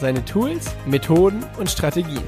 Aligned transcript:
seine 0.00 0.24
Tools, 0.24 0.74
Methoden 0.86 1.44
und 1.58 1.70
Strategien. 1.70 2.22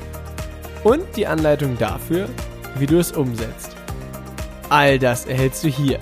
Und 0.85 1.05
die 1.17 1.27
Anleitung 1.27 1.77
dafür, 1.79 2.29
wie 2.77 2.87
du 2.87 2.99
es 2.99 3.13
umsetzt. 3.13 3.77
All 4.69 4.99
das 4.99 5.27
erhältst 5.27 5.65
du 5.65 5.69
hier 5.69 5.99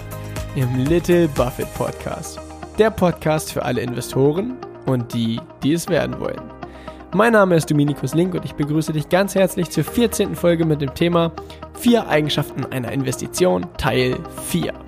im 0.55 0.85
Little 0.85 1.29
Buffett 1.29 1.73
Podcast. 1.75 2.39
Der 2.79 2.91
Podcast 2.91 3.53
für 3.53 3.65
alle 3.65 3.81
Investoren 3.81 4.57
und 4.87 5.13
die, 5.13 5.41
die 5.63 5.73
es 5.73 5.89
werden 5.89 6.21
wollen. 6.21 6.41
Mein 7.15 7.33
Name 7.33 7.57
ist 7.57 7.71
Dominikus 7.71 8.15
Link 8.15 8.35
und 8.35 8.45
ich 8.45 8.55
begrüße 8.55 8.93
dich 8.93 9.09
ganz 9.09 9.35
herzlich 9.35 9.71
zur 9.71 9.85
14. 9.85 10.37
Folge 10.37 10.67
mit 10.67 10.83
dem 10.83 10.95
Thema 10.95 11.33
Vier 11.75 12.09
Eigenschaften 12.09 12.67
einer 12.67 12.93
Investition 12.93 13.67
Teil 13.79 14.19
4. 14.47 14.88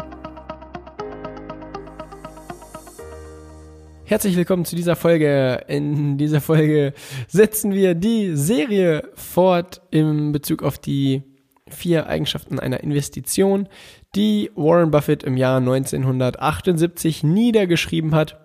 Herzlich 4.11 4.35
willkommen 4.35 4.65
zu 4.65 4.75
dieser 4.75 4.97
Folge. 4.97 5.67
In 5.69 6.19
dieser 6.19 6.41
Folge 6.41 6.95
setzen 7.29 7.73
wir 7.73 7.95
die 7.95 8.35
Serie 8.35 9.09
fort 9.15 9.83
in 9.93 10.33
Bezug 10.33 10.65
auf 10.65 10.79
die 10.79 11.23
vier 11.69 12.09
Eigenschaften 12.09 12.59
einer 12.59 12.81
Investition, 12.81 13.69
die 14.17 14.51
Warren 14.57 14.91
Buffett 14.91 15.23
im 15.23 15.37
Jahr 15.37 15.59
1978 15.59 17.23
niedergeschrieben 17.23 18.13
hat. 18.13 18.41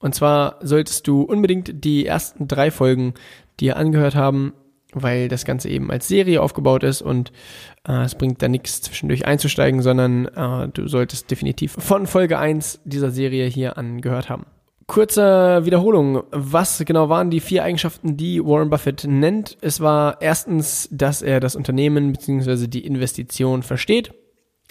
Und 0.00 0.14
zwar 0.14 0.58
solltest 0.60 1.08
du 1.08 1.22
unbedingt 1.22 1.82
die 1.82 2.04
ersten 2.04 2.46
drei 2.46 2.70
Folgen 2.70 3.14
dir 3.58 3.78
angehört 3.78 4.16
haben, 4.16 4.52
weil 4.94 5.28
das 5.28 5.44
Ganze 5.44 5.68
eben 5.68 5.90
als 5.90 6.08
Serie 6.08 6.42
aufgebaut 6.42 6.82
ist 6.82 7.02
und 7.02 7.32
äh, 7.86 8.04
es 8.04 8.14
bringt 8.14 8.42
da 8.42 8.48
nichts 8.48 8.82
zwischendurch 8.82 9.26
einzusteigen, 9.26 9.82
sondern 9.82 10.26
äh, 10.26 10.68
du 10.68 10.88
solltest 10.88 11.30
definitiv 11.30 11.72
von 11.78 12.06
Folge 12.06 12.38
1 12.38 12.80
dieser 12.84 13.10
Serie 13.10 13.46
hier 13.46 13.78
angehört 13.78 14.28
haben. 14.28 14.46
Kurze 14.90 15.64
Wiederholung. 15.64 16.24
Was 16.32 16.82
genau 16.84 17.08
waren 17.08 17.30
die 17.30 17.38
vier 17.38 17.62
Eigenschaften, 17.62 18.16
die 18.16 18.44
Warren 18.44 18.70
Buffett 18.70 19.04
nennt? 19.06 19.56
Es 19.60 19.80
war 19.80 20.20
erstens, 20.20 20.88
dass 20.90 21.22
er 21.22 21.38
das 21.38 21.54
Unternehmen 21.54 22.10
bzw. 22.10 22.66
die 22.66 22.84
Investition 22.84 23.62
versteht. 23.62 24.12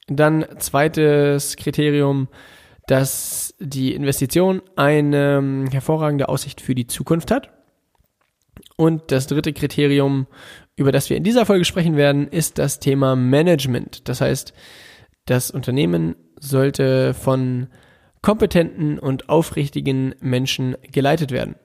Dann 0.07 0.45
zweites 0.57 1.55
Kriterium, 1.55 2.27
dass 2.87 3.55
die 3.59 3.93
Investition 3.93 4.61
eine 4.75 5.37
ähm, 5.37 5.67
hervorragende 5.71 6.27
Aussicht 6.27 6.59
für 6.59 6.75
die 6.75 6.87
Zukunft 6.87 7.31
hat. 7.31 7.51
Und 8.79 9.11
das 9.11 9.27
dritte 9.27 9.51
Kriterium, 9.51 10.25
über 10.77 10.93
das 10.93 11.09
wir 11.09 11.17
in 11.17 11.25
dieser 11.25 11.45
Folge 11.45 11.65
sprechen 11.65 11.97
werden, 11.97 12.29
ist 12.29 12.57
das 12.57 12.79
Thema 12.79 13.17
Management. 13.17 14.07
Das 14.07 14.21
heißt, 14.21 14.53
das 15.25 15.51
Unternehmen 15.51 16.15
sollte 16.39 17.13
von 17.13 17.67
kompetenten 18.21 18.97
und 18.97 19.27
aufrichtigen 19.27 20.15
Menschen 20.21 20.77
geleitet 20.93 21.31
werden. 21.31 21.55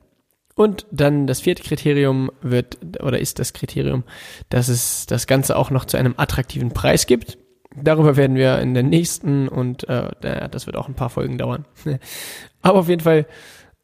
Und 0.57 0.89
dann 0.91 1.29
das 1.29 1.41
vierte 1.41 1.63
Kriterium 1.63 2.33
wird 2.43 2.79
oder 3.01 3.21
ist 3.21 3.39
das 3.39 3.53
Kriterium, 3.53 4.03
dass 4.49 4.67
es 4.67 5.07
das 5.07 5.29
Ganze 5.29 5.55
auch 5.55 5.71
noch 5.71 5.85
zu 5.85 5.97
einem 5.97 6.15
attraktiven 6.17 6.71
Preis 6.71 7.07
gibt. 7.07 7.39
Darüber 7.81 8.17
werden 8.17 8.35
wir 8.35 8.59
in 8.59 8.75
der 8.75 8.83
nächsten 8.83 9.47
und 9.47 9.89
äh, 9.89 10.49
das 10.51 10.67
wird 10.67 10.75
auch 10.75 10.89
ein 10.89 10.95
paar 10.95 11.11
Folgen 11.11 11.39
dauern. 11.39 11.65
Aber 12.61 12.81
auf 12.81 12.89
jeden 12.89 13.03
Fall 13.03 13.27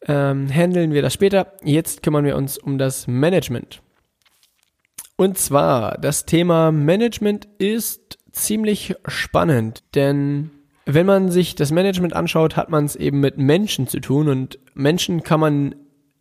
ähm, 0.07 0.49
handeln 0.53 0.93
wir 0.93 1.03
das 1.03 1.15
später. 1.15 1.53
Jetzt 1.63 2.03
kümmern 2.03 2.25
wir 2.25 2.37
uns 2.37 2.59
um 2.59 2.79
das 2.79 3.07
Management. 3.07 3.83
Und 5.17 5.37
zwar, 5.37 5.99
das 5.99 6.25
Thema 6.25 6.73
Management 6.73 7.47
ist 7.59 8.19
ziemlich 8.33 8.95
spannend, 9.07 9.83
denn 9.95 10.51
wenn 10.87 11.07
man 11.07 11.31
sich 11.31 11.55
das 11.55 11.73
Management 11.73 12.15
anschaut, 12.15 12.57
hat 12.57 12.71
man 12.71 12.85
es 12.85 12.97
eben 12.97 13.21
mit 13.21 13.39
Menschen 13.39 13.87
zu 13.87 14.01
tun 14.01 14.29
und 14.29 14.59
Menschen 14.75 15.23
kann 15.23 15.41
man 15.41 15.75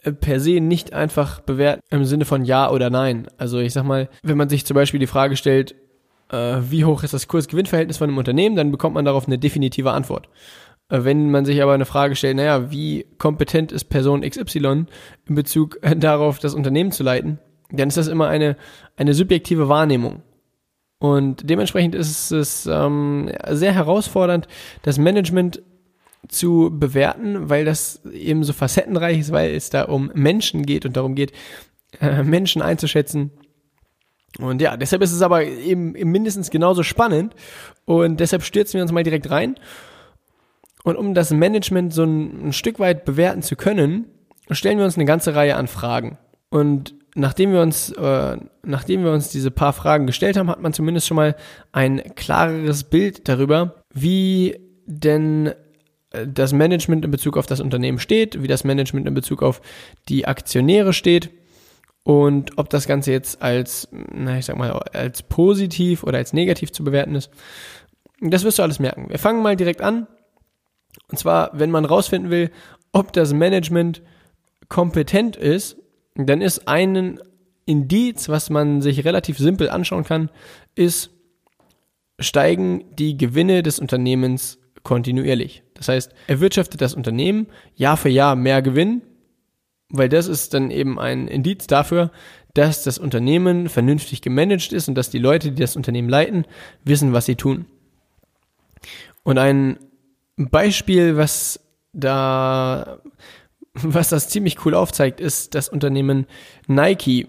äh, 0.04 0.12
per 0.12 0.40
se 0.40 0.60
nicht 0.60 0.94
einfach 0.94 1.40
bewerten 1.40 1.82
im 1.90 2.06
Sinne 2.06 2.26
von 2.26 2.46
Ja 2.46 2.70
oder 2.70 2.90
Nein. 2.90 3.28
Also 3.38 3.60
ich 3.60 3.74
sag 3.74 3.84
mal, 3.84 4.10
wenn 4.22 4.38
man 4.38 4.50
sich 4.50 4.66
zum 4.66 4.76
Beispiel 4.76 5.00
die 5.00 5.08
Frage 5.08 5.36
stellt, 5.36 5.76
äh, 6.30 6.58
wie 6.70 6.86
hoch 6.86 7.04
ist 7.04 7.14
das 7.14 7.28
Kurs-Gewinn-Verhältnis 7.28 7.98
von 7.98 8.10
einem 8.10 8.18
Unternehmen, 8.18 8.56
dann 8.56 8.72
bekommt 8.72 8.96
man 8.96 9.06
darauf 9.06 9.28
eine 9.28 9.40
definitive 9.40 9.92
Antwort. 9.92 10.30
Äh, 10.90 11.04
wenn 11.04 11.32
man 11.32 11.46
sich 11.46 11.62
aber 11.62 11.74
eine 11.74 11.86
Frage 11.86 12.16
stellt, 12.16 12.38
naja, 12.38 12.72
wie 12.72 13.06
kompetent 13.18 13.72
ist 13.72 13.86
Person 13.86 14.22
XY 14.22 14.86
in 15.28 15.36
Bezug 15.36 15.80
darauf, 15.98 16.40
das 16.40 16.54
Unternehmen 16.54 16.92
zu 16.92 17.04
leiten, 17.04 17.40
dann 17.72 17.88
ist 17.88 17.98
das 17.98 18.08
immer 18.08 18.28
eine, 18.28 18.58
eine 18.98 19.14
subjektive 19.14 19.70
Wahrnehmung. 19.70 20.24
Und 20.98 21.50
dementsprechend 21.50 21.96
ist 21.96 22.32
es 22.32 22.66
ähm, 22.66 23.32
sehr 23.50 23.72
herausfordernd, 23.72 24.48
das 24.82 24.98
Management 24.98 25.62
zu 26.28 26.70
bewerten, 26.74 27.50
weil 27.50 27.64
das 27.64 28.04
eben 28.12 28.44
so 28.44 28.52
facettenreich 28.52 29.20
ist, 29.20 29.32
weil 29.32 29.56
es 29.56 29.70
da 29.70 29.84
um 29.84 30.12
Menschen 30.14 30.66
geht 30.66 30.86
und 30.86 30.98
darum 30.98 31.16
geht, 31.16 31.32
äh, 32.02 32.24
Menschen 32.24 32.62
einzuschätzen. 32.62 33.32
Und 34.40 34.62
ja, 34.62 34.76
deshalb 34.76 35.02
ist 35.02 35.14
es 35.14 35.22
aber 35.22 35.46
eben 35.46 35.94
mindestens 35.94 36.50
genauso 36.50 36.84
spannend 36.84 37.34
und 37.86 38.20
deshalb 38.20 38.44
stürzen 38.44 38.74
wir 38.74 38.82
uns 38.82 38.92
mal 38.92 39.04
direkt 39.04 39.32
rein 39.32 39.56
und 40.84 40.96
um 40.96 41.14
das 41.14 41.32
Management 41.32 41.94
so 41.94 42.04
ein, 42.04 42.48
ein 42.48 42.54
Stück 42.54 42.80
weit 42.80 43.06
bewerten 43.06 43.42
zu 43.42 43.56
können, 43.56 44.06
stellen 44.50 44.78
wir 44.78 44.86
uns 44.86 44.96
eine 44.96 45.06
ganze 45.06 45.36
Reihe 45.36 45.56
an 45.56 45.68
Fragen. 45.68 46.18
Und 46.50 46.96
nachdem 47.16 47.52
wir 47.52 47.62
uns, 47.62 47.92
äh, 47.92 48.38
nachdem 48.64 49.04
wir 49.04 49.12
uns 49.12 49.30
diese 49.30 49.52
paar 49.52 49.74
Fragen 49.74 50.08
gestellt 50.08 50.38
haben, 50.38 50.50
hat 50.50 50.62
man 50.62 50.74
zumindest 50.74 51.08
schon 51.08 51.18
mal 51.18 51.36
ein 51.72 52.02
klareres 52.16 52.86
Bild 52.86 53.28
darüber, 53.28 53.84
wie 53.94 54.60
denn 54.86 55.54
äh, 56.12 56.26
das 56.28 56.54
Management 56.54 57.06
in 57.06 57.12
Bezug 57.12 57.38
auf 57.38 57.46
das 57.46 57.60
Unternehmen 57.60 58.00
steht, 58.00 58.42
wie 58.42 58.48
das 58.48 58.64
Management 58.64 59.08
in 59.08 59.14
Bezug 59.14 59.44
auf 59.44 59.62
die 60.08 60.28
Aktionäre 60.28 60.94
steht 60.94 61.30
und 62.04 62.58
ob 62.58 62.70
das 62.70 62.88
Ganze 62.88 63.12
jetzt 63.12 63.42
als, 63.42 63.88
na, 63.92 64.38
ich 64.38 64.46
sag 64.46 64.58
mal, 64.58 64.72
als 64.72 65.22
positiv 65.24 66.04
oder 66.04 66.18
als 66.18 66.34
negativ 66.34 66.72
zu 66.72 66.84
bewerten 66.84 67.16
ist. 67.16 67.30
Das 68.22 68.44
wirst 68.44 68.60
du 68.60 68.64
alles 68.64 68.80
merken. 68.80 69.10
Wir 69.10 69.20
fangen 69.20 69.44
mal 69.44 69.56
direkt 69.56 69.82
an 69.82 70.08
und 71.09 71.18
zwar, 71.18 71.52
wenn 71.53 71.72
man 71.72 71.86
rausfinden 71.86 72.31
will, 72.31 72.52
ob 72.92 73.14
das 73.14 73.34
Management 73.34 74.02
kompetent 74.68 75.36
ist, 75.36 75.78
dann 76.16 76.42
ist 76.42 76.68
ein 76.68 77.20
Indiz, 77.66 78.30
was 78.30 78.50
man 78.50 78.81
sich 78.81 79.06
relativ 79.06 79.38
simpel 79.38 79.69
anschauen 79.69 80.03
kann, 80.03 80.30
ist, 80.75 81.12
steigen 82.19 82.84
die 82.96 83.18
Gewinne 83.18 83.64
des 83.64 83.80
Unternehmens 83.80 84.59
kontinuierlich. 84.84 85.64
Das 85.74 85.88
heißt, 85.88 86.14
erwirtschaftet 86.28 86.81
das 86.81 86.94
Unternehmen 86.94 87.48
Jahr 87.75 87.98
für 87.98 88.09
Jahr 88.09 88.36
mehr 88.36 88.62
Gewinn, 88.62 89.02
weil 89.90 90.09
das 90.09 90.28
ist 90.28 90.53
dann 90.53 90.72
eben 90.72 91.00
ein 91.00 91.28
Indiz 91.28 91.68
dafür, 91.68 92.12
dass 92.53 92.84
das 92.84 92.98
Unternehmen 92.98 93.69
vernünftig 93.69 94.22
gemanagt 94.22 94.74
ist 94.74 94.88
und 94.88 94.96
dass 94.96 95.09
die 95.09 95.19
Leute, 95.19 95.52
die 95.52 95.62
das 95.62 95.75
Unternehmen 95.75 96.09
leiten, 96.09 96.46
wissen, 96.84 97.14
was 97.14 97.25
sie 97.25 97.36
tun. 97.36 97.66
Und 99.24 99.38
ein 99.38 99.78
Beispiel, 100.48 101.18
was 101.18 101.60
da, 101.92 103.00
was 103.74 104.10
das 104.10 104.30
ziemlich 104.30 104.66
cool 104.66 104.74
aufzeigt, 104.74 105.19
ist 105.19 105.54
das 105.54 105.68
Unternehmen 105.68 106.25
Nike. 106.68 107.28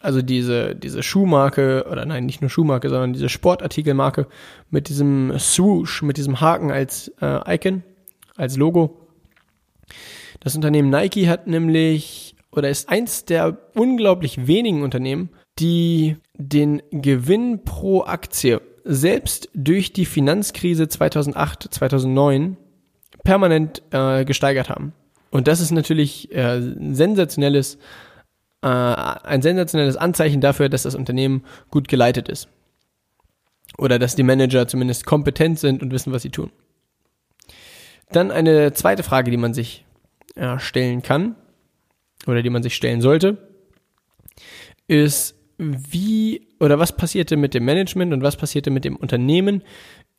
Also 0.00 0.20
diese, 0.20 0.74
diese 0.74 1.04
Schuhmarke, 1.04 1.86
oder 1.88 2.04
nein, 2.04 2.26
nicht 2.26 2.40
nur 2.40 2.50
Schuhmarke, 2.50 2.88
sondern 2.88 3.12
diese 3.12 3.28
Sportartikelmarke 3.28 4.26
mit 4.70 4.88
diesem 4.88 5.38
Swoosh, 5.38 6.02
mit 6.02 6.16
diesem 6.16 6.40
Haken 6.40 6.72
als 6.72 7.12
äh, 7.20 7.54
Icon, 7.54 7.84
als 8.36 8.56
Logo. 8.56 8.98
Das 10.40 10.56
Unternehmen 10.56 10.90
Nike 10.90 11.28
hat 11.28 11.46
nämlich, 11.46 12.34
oder 12.50 12.68
ist 12.68 12.88
eins 12.88 13.24
der 13.24 13.58
unglaublich 13.76 14.48
wenigen 14.48 14.82
Unternehmen, 14.82 15.30
die 15.60 16.16
den 16.36 16.82
Gewinn 16.90 17.62
pro 17.62 18.02
Aktie 18.02 18.60
selbst 18.84 19.48
durch 19.54 19.92
die 19.92 20.06
Finanzkrise 20.06 20.88
2008, 20.88 21.68
2009 21.74 22.56
permanent 23.24 23.82
äh, 23.90 24.24
gesteigert 24.24 24.68
haben. 24.68 24.92
Und 25.30 25.48
das 25.48 25.60
ist 25.60 25.70
natürlich 25.70 26.32
äh, 26.34 26.60
sensationelles, 26.60 27.78
äh, 28.62 28.66
ein 28.66 29.42
sensationelles 29.42 29.96
Anzeichen 29.96 30.40
dafür, 30.40 30.68
dass 30.68 30.82
das 30.82 30.94
Unternehmen 30.94 31.44
gut 31.70 31.88
geleitet 31.88 32.28
ist. 32.28 32.48
Oder 33.78 33.98
dass 33.98 34.16
die 34.16 34.22
Manager 34.22 34.68
zumindest 34.68 35.06
kompetent 35.06 35.58
sind 35.58 35.82
und 35.82 35.92
wissen, 35.92 36.12
was 36.12 36.22
sie 36.22 36.30
tun. 36.30 36.50
Dann 38.10 38.30
eine 38.30 38.72
zweite 38.74 39.02
Frage, 39.02 39.30
die 39.30 39.38
man 39.38 39.54
sich 39.54 39.86
äh, 40.34 40.58
stellen 40.58 41.02
kann, 41.02 41.34
oder 42.26 42.42
die 42.42 42.50
man 42.50 42.62
sich 42.62 42.74
stellen 42.74 43.00
sollte, 43.00 43.38
ist, 44.86 45.34
wie 45.62 46.48
oder 46.60 46.78
was 46.78 46.96
passierte 46.96 47.36
mit 47.36 47.54
dem 47.54 47.64
Management 47.64 48.12
und 48.12 48.22
was 48.22 48.36
passierte 48.36 48.70
mit 48.70 48.84
dem 48.84 48.96
Unternehmen 48.96 49.62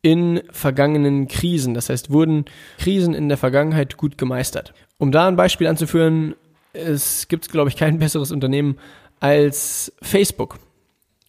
in 0.02 0.42
vergangenen 0.52 1.28
Krisen. 1.28 1.74
Das 1.74 1.90
heißt, 1.90 2.12
wurden 2.12 2.46
Krisen 2.78 3.14
in 3.14 3.30
der 3.30 3.38
Vergangenheit 3.38 3.98
gut 3.98 4.18
gemeistert. 4.18 4.74
Um 4.98 5.12
da 5.12 5.28
ein 5.28 5.36
Beispiel 5.36 5.68
anzuführen, 5.68 6.36
es 6.74 7.28
gibt, 7.28 7.50
glaube 7.50 7.70
ich, 7.70 7.78
kein 7.78 8.00
besseres 8.00 8.32
Unternehmen 8.32 8.78
als 9.20 9.94
Facebook. 10.02 10.60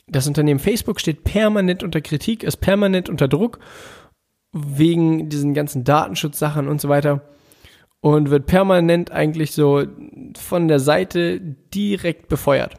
Das 0.06 0.26
Unternehmen 0.26 0.60
Facebook 0.60 1.00
steht 1.00 1.24
permanent 1.24 1.82
unter 1.82 2.00
Kritik, 2.00 2.42
ist 2.42 2.56
permanent 2.58 3.08
unter 3.08 3.28
Druck 3.28 3.58
wegen 4.52 5.28
diesen 5.28 5.54
ganzen 5.54 5.84
Datenschutzsachen 5.84 6.68
und 6.68 6.80
so 6.80 6.88
weiter 6.88 7.22
und 8.00 8.30
wird 8.30 8.46
permanent 8.46 9.12
eigentlich 9.12 9.52
so 9.52 9.84
von 10.36 10.68
der 10.68 10.78
Seite 10.78 11.40
direkt 11.40 12.28
befeuert. 12.28 12.74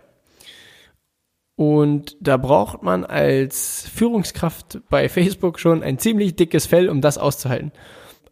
Und 1.55 2.17
da 2.19 2.35
braucht 2.37 2.83
man 2.83 3.05
als 3.05 3.87
Führungskraft 3.93 4.81
bei 4.89 5.07
Facebook 5.07 5.59
schon 5.59 5.83
ein 5.83 5.97
ziemlich 5.99 6.35
dickes 6.35 6.65
Fell, 6.65 6.89
um 6.89 7.01
das 7.01 7.17
auszuhalten. 7.17 7.71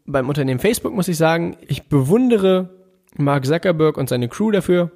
Beim 0.05 0.27
Unternehmen 0.27 0.59
Facebook 0.59 0.93
muss 0.93 1.07
ich 1.07 1.17
sagen, 1.17 1.55
ich 1.65 1.83
bewundere 1.83 2.69
Mark 3.17 3.45
Zuckerberg 3.45 3.97
und 3.97 4.09
seine 4.09 4.27
Crew 4.27 4.51
dafür, 4.51 4.91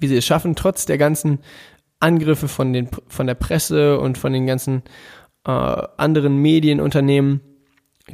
wie 0.00 0.08
sie 0.08 0.16
es 0.16 0.26
schaffen, 0.26 0.56
trotz 0.56 0.86
der 0.86 0.98
ganzen 0.98 1.38
Angriffe 2.00 2.48
von, 2.48 2.72
den, 2.72 2.88
von 3.06 3.26
der 3.26 3.34
Presse 3.34 4.00
und 4.00 4.18
von 4.18 4.32
den 4.32 4.46
ganzen 4.46 4.82
äh, 5.46 5.50
anderen 5.50 6.38
Medienunternehmen, 6.38 7.40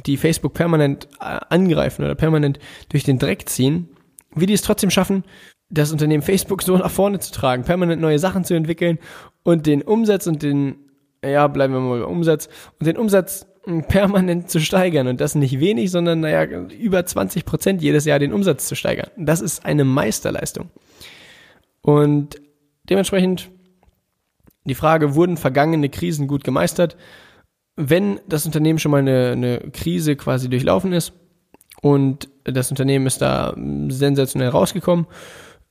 die 0.05 0.17
Facebook 0.17 0.53
permanent 0.53 1.07
äh, 1.19 1.39
angreifen 1.49 2.03
oder 2.03 2.15
permanent 2.15 2.59
durch 2.89 3.03
den 3.03 3.17
Dreck 3.17 3.49
ziehen, 3.49 3.89
wie 4.35 4.45
die 4.45 4.53
es 4.53 4.61
trotzdem 4.61 4.91
schaffen, 4.91 5.23
das 5.69 5.91
Unternehmen 5.91 6.23
Facebook 6.23 6.61
so 6.61 6.77
nach 6.77 6.91
vorne 6.91 7.19
zu 7.19 7.31
tragen, 7.31 7.63
permanent 7.63 8.01
neue 8.01 8.19
Sachen 8.19 8.43
zu 8.43 8.53
entwickeln 8.53 8.99
und 9.43 9.65
den 9.65 9.81
Umsatz 9.81 10.27
und 10.27 10.43
den, 10.43 10.75
ja, 11.23 11.47
bleiben 11.47 11.73
wir 11.73 11.79
mal 11.79 11.99
bei 11.99 12.05
Umsatz, 12.05 12.49
und 12.79 12.85
den 12.85 12.97
Umsatz 12.97 13.47
hm, 13.65 13.83
permanent 13.83 14.49
zu 14.49 14.59
steigern 14.59 15.07
und 15.07 15.21
das 15.21 15.35
nicht 15.35 15.59
wenig, 15.59 15.91
sondern 15.91 16.19
naja, 16.19 16.43
über 16.43 17.05
20 17.05 17.45
Prozent 17.45 17.81
jedes 17.81 18.05
Jahr 18.05 18.19
den 18.19 18.33
Umsatz 18.33 18.67
zu 18.67 18.75
steigern. 18.75 19.09
Das 19.17 19.41
ist 19.41 19.65
eine 19.65 19.83
Meisterleistung. 19.83 20.69
Und 21.81 22.41
dementsprechend 22.89 23.49
die 24.65 24.75
Frage, 24.75 25.15
wurden 25.15 25.37
vergangene 25.37 25.89
Krisen 25.89 26.27
gut 26.27 26.43
gemeistert? 26.43 26.97
Wenn 27.75 28.19
das 28.27 28.45
Unternehmen 28.45 28.79
schon 28.79 28.91
mal 28.91 28.99
eine, 28.99 29.31
eine 29.31 29.59
Krise 29.71 30.15
quasi 30.15 30.49
durchlaufen 30.49 30.91
ist 30.91 31.13
und 31.81 32.29
das 32.43 32.71
Unternehmen 32.71 33.05
ist 33.05 33.21
da 33.21 33.53
sensationell 33.89 34.49
rausgekommen 34.49 35.07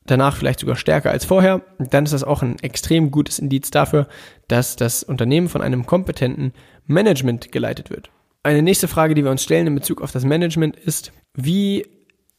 danach 0.06 0.37
vielleicht 0.37 0.61
sogar 0.61 0.77
stärker 0.77 1.11
als 1.11 1.25
vorher, 1.25 1.62
dann 1.79 2.05
ist 2.05 2.12
das 2.12 2.25
auch 2.25 2.43
ein 2.43 2.59
extrem 2.61 3.11
gutes 3.11 3.39
Indiz 3.39 3.71
dafür, 3.71 4.06
dass 4.49 4.77
das 4.77 5.03
Unternehmen 5.03 5.49
von 5.49 5.62
einem 5.62 5.87
kompetenten 5.87 6.53
Management 6.87 7.53
geleitet 7.53 7.91
wird. 7.91 8.11
Eine 8.43 8.62
nächste 8.62 8.89
Frage, 8.89 9.15
die 9.15 9.25
wir 9.25 9.31
uns 9.31 9.43
stellen 9.43 9.67
in 9.67 9.75
Bezug 9.75 10.03
auf 10.03 10.12
das 10.12 10.25
Management 10.25 10.77
ist, 10.77 11.12
wie 11.35 11.87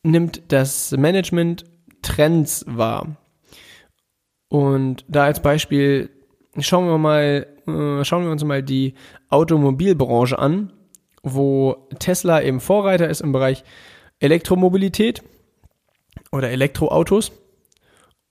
nimmt 0.04 0.44
das 0.50 0.92
Management 0.92 1.66
Trends 2.04 2.64
wahr? 2.68 3.18
Und 4.48 5.04
da 5.08 5.24
als 5.24 5.42
Beispiel 5.42 6.12
schauen 6.60 6.88
wir 6.88 7.00
mal, 7.00 7.48
äh, 7.68 8.06
schauen 8.06 8.24
wir 8.24 8.32
uns 8.32 8.44
mal 8.44 8.62
die 8.62 8.94
Automobilbranche 9.30 10.38
an, 10.38 10.72
wo 11.24 11.88
Tesla 11.98 12.42
eben 12.42 12.60
Vorreiter 12.60 13.10
ist 13.10 13.22
im 13.22 13.32
Bereich 13.32 13.64
Elektromobilität 14.20 15.24
oder 16.32 16.52
Elektroautos 16.52 17.32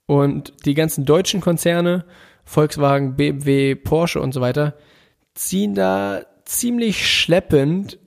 und 0.07 0.53
die 0.65 0.75
ganzen 0.75 1.05
deutschen 1.05 1.41
Konzerne, 1.41 2.05
Volkswagen, 2.45 3.17
BMW, 3.17 3.75
Porsche 3.75 4.21
und 4.21 4.33
so 4.33 4.41
weiter, 4.41 4.75
ziehen 5.35 5.75
da 5.75 6.23
ziemlich 6.45 7.09
schleppend 7.09 7.99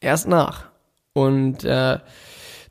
erst 0.00 0.28
nach. 0.28 0.70
Und 1.12 1.64
äh, 1.64 1.98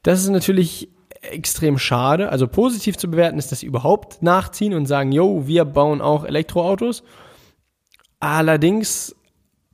das 0.04 0.22
ist 0.22 0.30
natürlich 0.30 0.90
extrem 1.22 1.78
schade. 1.78 2.30
Also 2.30 2.48
positiv 2.48 2.98
zu 2.98 3.10
bewerten 3.10 3.38
ist, 3.38 3.51
dass 3.51 3.60
sie 3.60 3.66
überhaupt 3.66 4.24
nachziehen 4.24 4.74
und 4.74 4.86
sagen, 4.86 5.12
yo, 5.12 5.46
wir 5.46 5.66
bauen 5.66 6.01
auch 6.01 6.24
Elektroautos. 6.24 7.04
Allerdings 8.19 9.16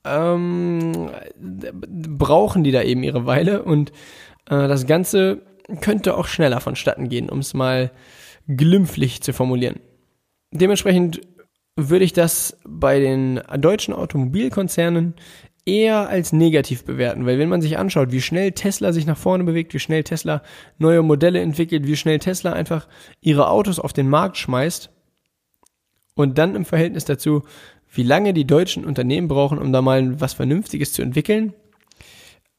ähm, 0.04 1.10
brauchen 1.38 2.64
die 2.64 2.72
da 2.72 2.82
eben 2.82 3.04
ihre 3.04 3.26
Weile 3.26 3.64
und 3.64 3.92
äh, 4.50 4.68
das 4.68 4.86
Ganze 4.86 5.42
könnte 5.82 6.16
auch 6.16 6.28
schneller 6.28 6.60
vonstatten 6.60 7.10
gehen, 7.10 7.30
um 7.30 7.40
es 7.40 7.54
mal 7.54 7.92
glimpflich 8.48 9.22
zu 9.22 9.34
formulieren. 9.34 9.80
Dementsprechend 10.52 11.22
würde 11.76 12.06
ich 12.06 12.14
das 12.14 12.58
bei 12.66 13.00
den 13.00 13.42
deutschen 13.60 13.94
Automobilkonzernen 13.94 15.16
eher 15.66 16.08
als 16.08 16.32
negativ 16.32 16.86
bewerten, 16.86 17.26
weil 17.26 17.40
wenn 17.40 17.50
man 17.50 17.62
sich 17.62 17.78
anschaut, 17.78 18.12
wie 18.12 18.22
schnell 18.22 18.52
Tesla 18.52 18.94
sich 18.94 19.06
nach 19.06 19.18
vorne 19.18 19.44
bewegt, 19.44 19.74
wie 19.74 19.80
schnell 19.80 20.04
Tesla 20.04 20.44
neue 20.78 21.02
Modelle 21.02 21.42
entwickelt, 21.42 21.88
wie 21.88 21.96
schnell 21.96 22.20
Tesla 22.20 22.54
einfach 22.54 22.88
ihre 23.20 23.50
Autos 23.50 23.80
auf 23.80 23.92
den 23.92 24.08
Markt 24.08 24.38
schmeißt 24.38 24.92
und 26.14 26.38
dann 26.38 26.56
im 26.56 26.66
Verhältnis 26.66 27.06
dazu, 27.06 27.44
wie 27.92 28.04
lange 28.04 28.34
die 28.34 28.46
deutschen 28.46 28.86
Unternehmen 28.86 29.28
brauchen, 29.28 29.58
um 29.58 29.74
da 29.74 29.82
mal 29.82 30.20
was 30.22 30.34
Vernünftiges 30.34 30.94
zu 30.94 31.02
entwickeln, 31.02 31.54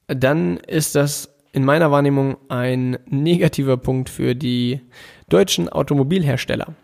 dann 0.09 0.57
ist 0.57 0.95
das 0.95 1.36
in 1.57 1.65
meiner 1.65 1.91
Wahrnehmung 1.91 2.37
ein 2.51 2.99
negativer 3.09 3.79
Punkt 3.79 4.11
für 4.11 4.35
die 4.35 4.83
deutschen 5.31 5.71
Automobilhersteller. 5.71 6.75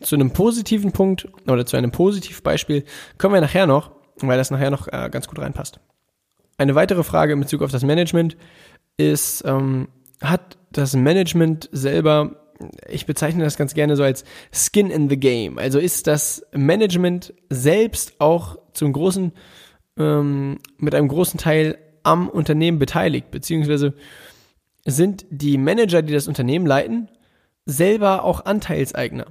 Zu 0.00 0.14
einem 0.14 0.30
positiven 0.30 0.92
Punkt 0.92 1.26
oder 1.48 1.66
zu 1.66 1.76
einem 1.76 1.90
Positivbeispiel 1.90 2.84
kommen 3.18 3.34
wir 3.34 3.40
nachher 3.40 3.66
noch, 3.66 3.90
weil 4.18 4.38
das 4.38 4.52
nachher 4.52 4.70
noch 4.70 4.86
äh, 4.86 5.10
ganz 5.10 5.26
gut 5.26 5.40
reinpasst. 5.40 5.80
Eine 6.58 6.76
weitere 6.76 7.02
Frage 7.02 7.32
in 7.32 7.40
Bezug 7.40 7.60
auf 7.62 7.72
das 7.72 7.82
Management 7.82 8.36
ist, 8.98 9.42
ähm, 9.46 9.88
hat 10.22 10.58
das 10.70 10.94
Management 10.94 11.68
selber, 11.72 12.36
ich 12.88 13.06
bezeichne 13.06 13.42
das 13.42 13.56
ganz 13.56 13.74
gerne 13.74 13.96
so 13.96 14.04
als 14.04 14.24
Skin 14.52 14.90
in 14.90 15.10
the 15.10 15.16
Game. 15.16 15.58
Also 15.58 15.80
ist 15.80 16.06
das 16.06 16.46
Management 16.52 17.34
selbst 17.50 18.20
auch 18.20 18.58
zum 18.74 18.92
großen, 18.92 19.32
ähm, 19.98 20.58
mit 20.78 20.94
einem 20.94 21.08
großen 21.08 21.40
Teil 21.40 21.78
am 22.04 22.28
Unternehmen 22.28 22.78
beteiligt, 22.78 23.30
beziehungsweise 23.30 23.94
sind 24.84 25.26
die 25.30 25.58
Manager, 25.58 26.02
die 26.02 26.12
das 26.12 26.28
Unternehmen 26.28 26.66
leiten, 26.66 27.08
selber 27.66 28.24
auch 28.24 28.44
Anteilseigner. 28.44 29.26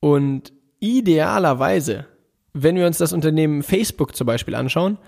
Und 0.00 0.52
idealerweise, 0.80 2.06
wenn 2.52 2.76
wir 2.76 2.86
uns 2.86 2.98
das 2.98 3.12
Unternehmen 3.12 3.62
Facebook 3.62 4.14
zum 4.14 4.26
Beispiel 4.26 4.54
anschauen, 4.54 4.98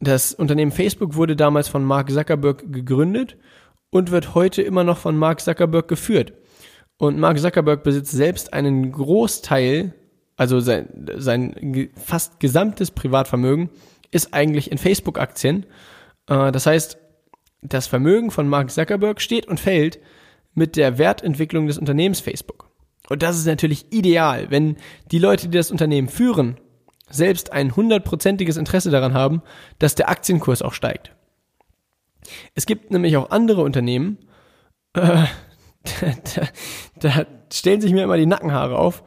das 0.00 0.34
Unternehmen 0.34 0.72
Facebook 0.72 1.14
wurde 1.14 1.36
damals 1.36 1.68
von 1.68 1.84
Mark 1.84 2.10
Zuckerberg 2.10 2.70
gegründet 2.70 3.36
und 3.90 4.10
wird 4.10 4.34
heute 4.34 4.62
immer 4.62 4.84
noch 4.84 4.98
von 4.98 5.16
Mark 5.16 5.40
Zuckerberg 5.40 5.88
geführt. 5.88 6.34
Und 6.98 7.18
Mark 7.18 7.38
Zuckerberg 7.38 7.82
besitzt 7.82 8.12
selbst 8.12 8.52
einen 8.52 8.92
Großteil, 8.92 9.94
also 10.36 10.60
sein, 10.60 11.08
sein 11.16 11.90
fast 11.96 12.40
gesamtes 12.40 12.90
Privatvermögen 12.90 13.70
ist 14.10 14.34
eigentlich 14.34 14.70
in 14.70 14.78
Facebook-Aktien. 14.78 15.66
Äh, 16.28 16.52
das 16.52 16.66
heißt, 16.66 16.98
das 17.62 17.86
Vermögen 17.86 18.30
von 18.30 18.48
Mark 18.48 18.70
Zuckerberg 18.70 19.20
steht 19.20 19.46
und 19.46 19.60
fällt 19.60 19.98
mit 20.54 20.76
der 20.76 20.98
Wertentwicklung 20.98 21.66
des 21.66 21.78
Unternehmens 21.78 22.20
Facebook. 22.20 22.70
Und 23.08 23.22
das 23.22 23.36
ist 23.36 23.46
natürlich 23.46 23.92
ideal, 23.92 24.50
wenn 24.50 24.76
die 25.10 25.18
Leute, 25.18 25.48
die 25.48 25.56
das 25.56 25.70
Unternehmen 25.70 26.08
führen, 26.08 26.58
selbst 27.08 27.52
ein 27.52 27.76
hundertprozentiges 27.76 28.56
Interesse 28.56 28.90
daran 28.90 29.14
haben, 29.14 29.42
dass 29.78 29.94
der 29.94 30.08
Aktienkurs 30.08 30.62
auch 30.62 30.72
steigt. 30.72 31.14
Es 32.54 32.66
gibt 32.66 32.90
nämlich 32.90 33.16
auch 33.16 33.30
andere 33.30 33.62
Unternehmen, 33.62 34.18
äh, 34.94 35.24
da, 36.34 36.48
da 36.98 37.26
stellen 37.52 37.80
sich 37.80 37.92
mir 37.92 38.02
immer 38.02 38.16
die 38.16 38.26
Nackenhaare 38.26 38.76
auf, 38.76 39.04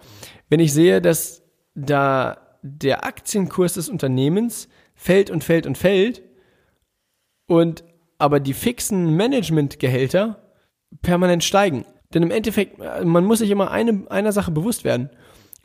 wenn 0.50 0.62
ich 0.62 0.72
sehe, 0.72 1.01
dass 1.01 1.44
da 1.75 2.38
der 2.62 3.06
Aktienkurs 3.06 3.74
des 3.74 3.89
Unternehmens 3.89 4.70
fällt 5.00 5.32
und 5.32 5.46
fällt 5.46 5.65
und 5.65 5.77
fällt 5.77 6.22
und 7.48 7.86
aber 8.18 8.41
die 8.41 8.53
fixen 8.53 9.15
Managementgehälter 9.15 10.53
permanent 11.01 11.44
steigen. 11.46 11.86
Denn 12.13 12.22
im 12.22 12.32
Endeffekt, 12.32 12.79
man 13.06 13.24
muss 13.24 13.39
sich 13.39 13.50
immer 13.50 13.72
eine, 13.72 14.06
einer 14.10 14.34
Sache 14.34 14.51
bewusst 14.51 14.84
werden. 14.84 15.10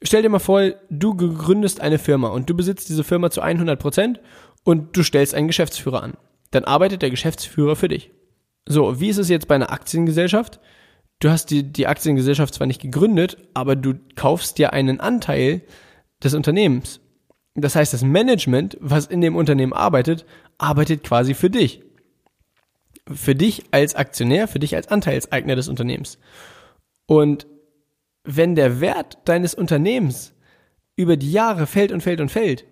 Stell 0.03 0.23
dir 0.23 0.29
mal 0.29 0.39
vor, 0.39 0.71
du 0.89 1.17
gründest 1.17 1.81
eine 1.81 1.99
Firma 1.99 2.29
und 2.29 2.49
du 2.49 2.55
besitzt 2.55 2.89
diese 2.89 3.03
Firma 3.03 3.31
zu 3.31 3.41
100 3.41 3.79
Prozent 3.79 4.21
und 4.63 4.97
du 4.97 5.03
stellst 5.03 5.35
einen 5.35 5.49
Geschäftsführer 5.49 6.03
an. 6.03 6.15
Dann 6.53 6.65
arbeitet 6.65 7.03
der 7.03 7.11
Geschäftsführer 7.11 7.75
für 7.75 7.89
dich. 7.89 8.13
So, 8.67 9.01
wie 9.01 9.09
ist 9.09 9.19
es 9.19 9.29
jetzt 9.29 9.49
bei 9.49 9.57
einer 9.57 9.73
Aktiengesellschaft? 9.73 10.61
Du 11.19 11.31
hast 11.31 11.47
die, 11.47 11.65
die 11.65 11.89
Aktiengesellschaft 11.89 12.55
zwar 12.55 12.69
nicht 12.69 12.83
gegründet, 12.83 13.39
aber 13.53 13.75
du 13.75 13.95
kaufst 14.15 14.59
dir 14.59 14.73
einen 14.73 15.01
Anteil 15.01 15.63
des 16.23 16.35
Unternehmens. 16.35 17.01
Das 17.55 17.77
heißt, 17.77 17.93
das 17.93 18.03
Management, 18.03 18.77
was 18.81 19.07
in 19.07 19.21
dem 19.21 19.37
Unternehmen 19.37 19.73
arbeitet, 19.73 20.27
arbeitet 20.59 21.05
quasi 21.05 21.35
für 21.35 21.51
dich. 21.51 21.83
Für 23.13 23.35
dich 23.35 23.65
als 23.71 23.95
Aktionär, 23.95 24.49
für 24.49 24.59
dich 24.59 24.75
als 24.75 24.89
Anteilseigner 24.89 25.55
des 25.55 25.69
Unternehmens. 25.69 26.19
Und 27.07 27.47
wenn 28.25 28.55
der 28.55 28.81
Wert 28.81 29.19
deines 29.27 29.55
Unternehmens 29.55 30.35
über 30.97 31.17
die 31.17 31.31
Jahre 31.31 31.67
fällt 31.67 31.93
und 31.93 32.03
fällt 32.03 32.21
und 32.21 32.31
fällt, 32.31 32.65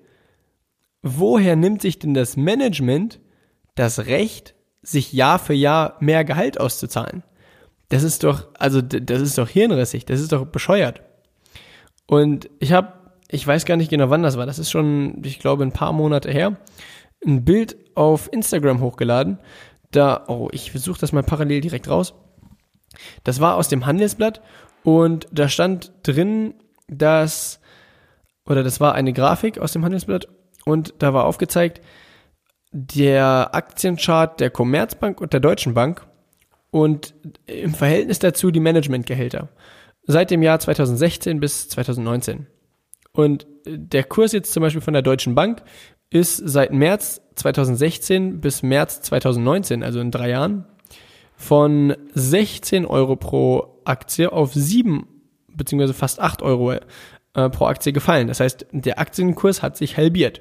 woher 1.03 1.57
nimmt 1.57 1.83
sich 1.83 1.99
denn 1.99 2.15
das 2.15 2.37
Management 2.37 3.21
das 3.75 4.07
Recht, 4.07 4.55
sich 4.83 5.13
Jahr 5.13 5.39
für 5.39 5.55
Jahr 5.55 5.97
mehr 6.01 6.25
Gehalt 6.25 6.59
auszuzahlen? 6.59 7.23
Das 7.89 8.03
ist 8.03 8.25
doch, 8.25 8.49
also 8.59 8.81
das 8.81 9.21
ist 9.21 9.37
doch 9.37 9.49
hirnrissig, 9.49 10.07
das 10.07 10.21
ist 10.21 10.33
doch 10.33 10.47
bescheuert. 10.47 11.03
Und 12.07 12.49
ich 12.59 12.73
habe, 12.73 12.95
ich 13.33 13.47
weiß 13.47 13.65
gar 13.65 13.79
nicht 13.79 13.91
genau, 13.91 14.11
wann 14.11 14.23
das 14.23 14.37
war, 14.37 14.45
das 14.45 14.59
ist 14.59 14.71
schon, 14.71 15.23
ich 15.25 15.39
glaube, 15.39 15.65
ein 15.65 15.73
paar 15.73 15.95
Monate 15.95 16.31
her, 16.31 16.59
ein 17.27 17.45
Bild 17.45 17.77
auf 17.95 18.31
Instagram 18.31 18.81
hochgeladen. 18.81 19.39
Da, 19.91 20.25
oh, 20.29 20.49
ich 20.53 20.71
versuche 20.71 21.01
das 21.01 21.13
mal 21.13 21.23
parallel 21.23 21.63
direkt 21.63 21.89
raus. 21.89 22.15
Das 23.25 23.41
war 23.41 23.57
aus 23.57 23.69
dem 23.69 23.87
Handelsblatt 23.87 24.43
und 24.85 25.27
da 25.33 25.49
stand 25.49 25.93
drin, 26.03 26.55
dass, 26.89 27.61
oder 28.45 28.63
das 28.63 28.81
war 28.81 28.95
eine 28.95 29.15
Grafik 29.15 29.59
aus 29.59 29.73
dem 29.73 29.85
Handelsblatt 29.85 30.29
und 30.67 30.95
da 30.99 31.15
war 31.15 31.25
aufgezeigt, 31.25 31.81
der 32.71 33.55
Aktienchart 33.55 34.41
der 34.41 34.51
Commerzbank 34.51 35.23
und 35.23 35.33
der 35.33 35.41
Deutschen 35.41 35.73
Bank 35.73 36.07
und 36.71 37.15
im 37.47 37.73
Verhältnis 37.73 38.19
dazu 38.19 38.51
die 38.51 38.61
Managementgehälter. 38.61 39.49
Seit 40.05 40.31
dem 40.31 40.43
Jahr 40.43 40.59
2016 40.59 41.41
bis 41.41 41.71
2019. 41.71 42.47
Und 43.13 43.47
der 43.67 44.05
Kurs 44.05 44.33
jetzt 44.33 44.53
zum 44.53 44.63
Beispiel 44.63 44.81
von 44.81 44.95
der 44.95 45.03
Deutschen 45.03 45.35
Bank 45.35 45.63
ist 46.11 46.37
seit 46.37 46.73
März 46.73 47.23
2016 47.37 48.41
bis 48.41 48.63
März 48.63 49.03
2019, 49.03 49.83
also 49.83 50.01
in 50.01 50.11
drei 50.11 50.31
Jahren, 50.31 50.67
von 51.37 51.97
16 52.15 52.87
Euro 52.87 53.17
pro 53.17 53.81
Aktie 53.85 54.33
auf 54.33 54.55
7 54.55 55.07
beziehungsweise 55.49 55.95
fast 55.95 56.21
8 56.21 56.43
Euro 56.43 56.73
äh, 56.73 56.81
pro 57.51 57.67
Aktie 57.67 57.93
gefallen. 57.93 58.29
Das 58.29 58.41
heißt, 58.41 58.67
der 58.73 58.99
Aktienkurs 58.99 59.63
hat 59.63 59.77
sich 59.77 59.97
halbiert. 59.97 60.41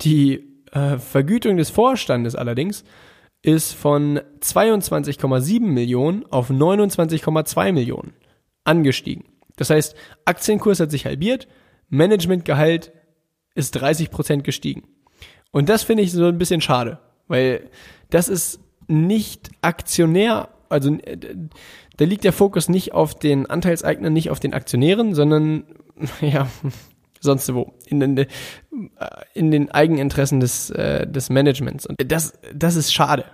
Die 0.00 0.44
äh, 0.72 0.98
Vergütung 0.98 1.56
des 1.56 1.70
Vorstandes 1.70 2.34
allerdings 2.34 2.84
ist 3.42 3.72
von 3.72 4.20
22,7 4.40 5.60
Millionen 5.60 6.26
auf 6.26 6.50
29,2 6.50 7.72
Millionen 7.72 8.14
angestiegen. 8.64 9.24
Das 9.56 9.70
heißt, 9.70 9.94
Aktienkurs 10.24 10.80
hat 10.80 10.90
sich 10.90 11.06
halbiert, 11.06 11.48
Managementgehalt 11.88 12.92
ist 13.54 13.72
30 13.72 14.10
Prozent 14.10 14.44
gestiegen. 14.44 14.84
Und 15.50 15.68
das 15.68 15.82
finde 15.82 16.02
ich 16.02 16.12
so 16.12 16.26
ein 16.26 16.38
bisschen 16.38 16.60
schade, 16.60 16.98
weil 17.26 17.70
das 18.10 18.28
ist 18.28 18.60
nicht 18.86 19.50
Aktionär, 19.62 20.48
also 20.68 20.94
äh, 20.94 21.16
da 21.96 22.04
liegt 22.04 22.24
der 22.24 22.32
Fokus 22.32 22.68
nicht 22.68 22.92
auf 22.92 23.18
den 23.18 23.46
Anteilseignern, 23.46 24.12
nicht 24.12 24.30
auf 24.30 24.40
den 24.40 24.54
Aktionären, 24.54 25.14
sondern 25.14 25.64
ja, 26.20 26.48
sonst 27.20 27.52
wo, 27.52 27.74
in 27.86 28.00
den, 28.00 28.16
äh, 28.16 28.26
in 29.34 29.50
den 29.50 29.70
Eigeninteressen 29.70 30.40
des, 30.40 30.70
äh, 30.70 31.06
des 31.06 31.30
Managements. 31.30 31.86
Und 31.86 31.96
das, 32.10 32.38
das 32.54 32.76
ist 32.76 32.92
schade. 32.92 33.24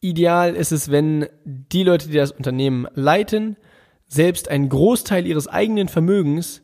Ideal 0.00 0.54
ist 0.54 0.72
es, 0.72 0.90
wenn 0.90 1.26
die 1.44 1.82
Leute, 1.82 2.08
die 2.08 2.16
das 2.16 2.32
Unternehmen 2.32 2.86
leiten, 2.94 3.56
selbst 4.06 4.48
einen 4.48 4.68
Großteil 4.68 5.26
ihres 5.26 5.48
eigenen 5.48 5.88
Vermögens 5.88 6.62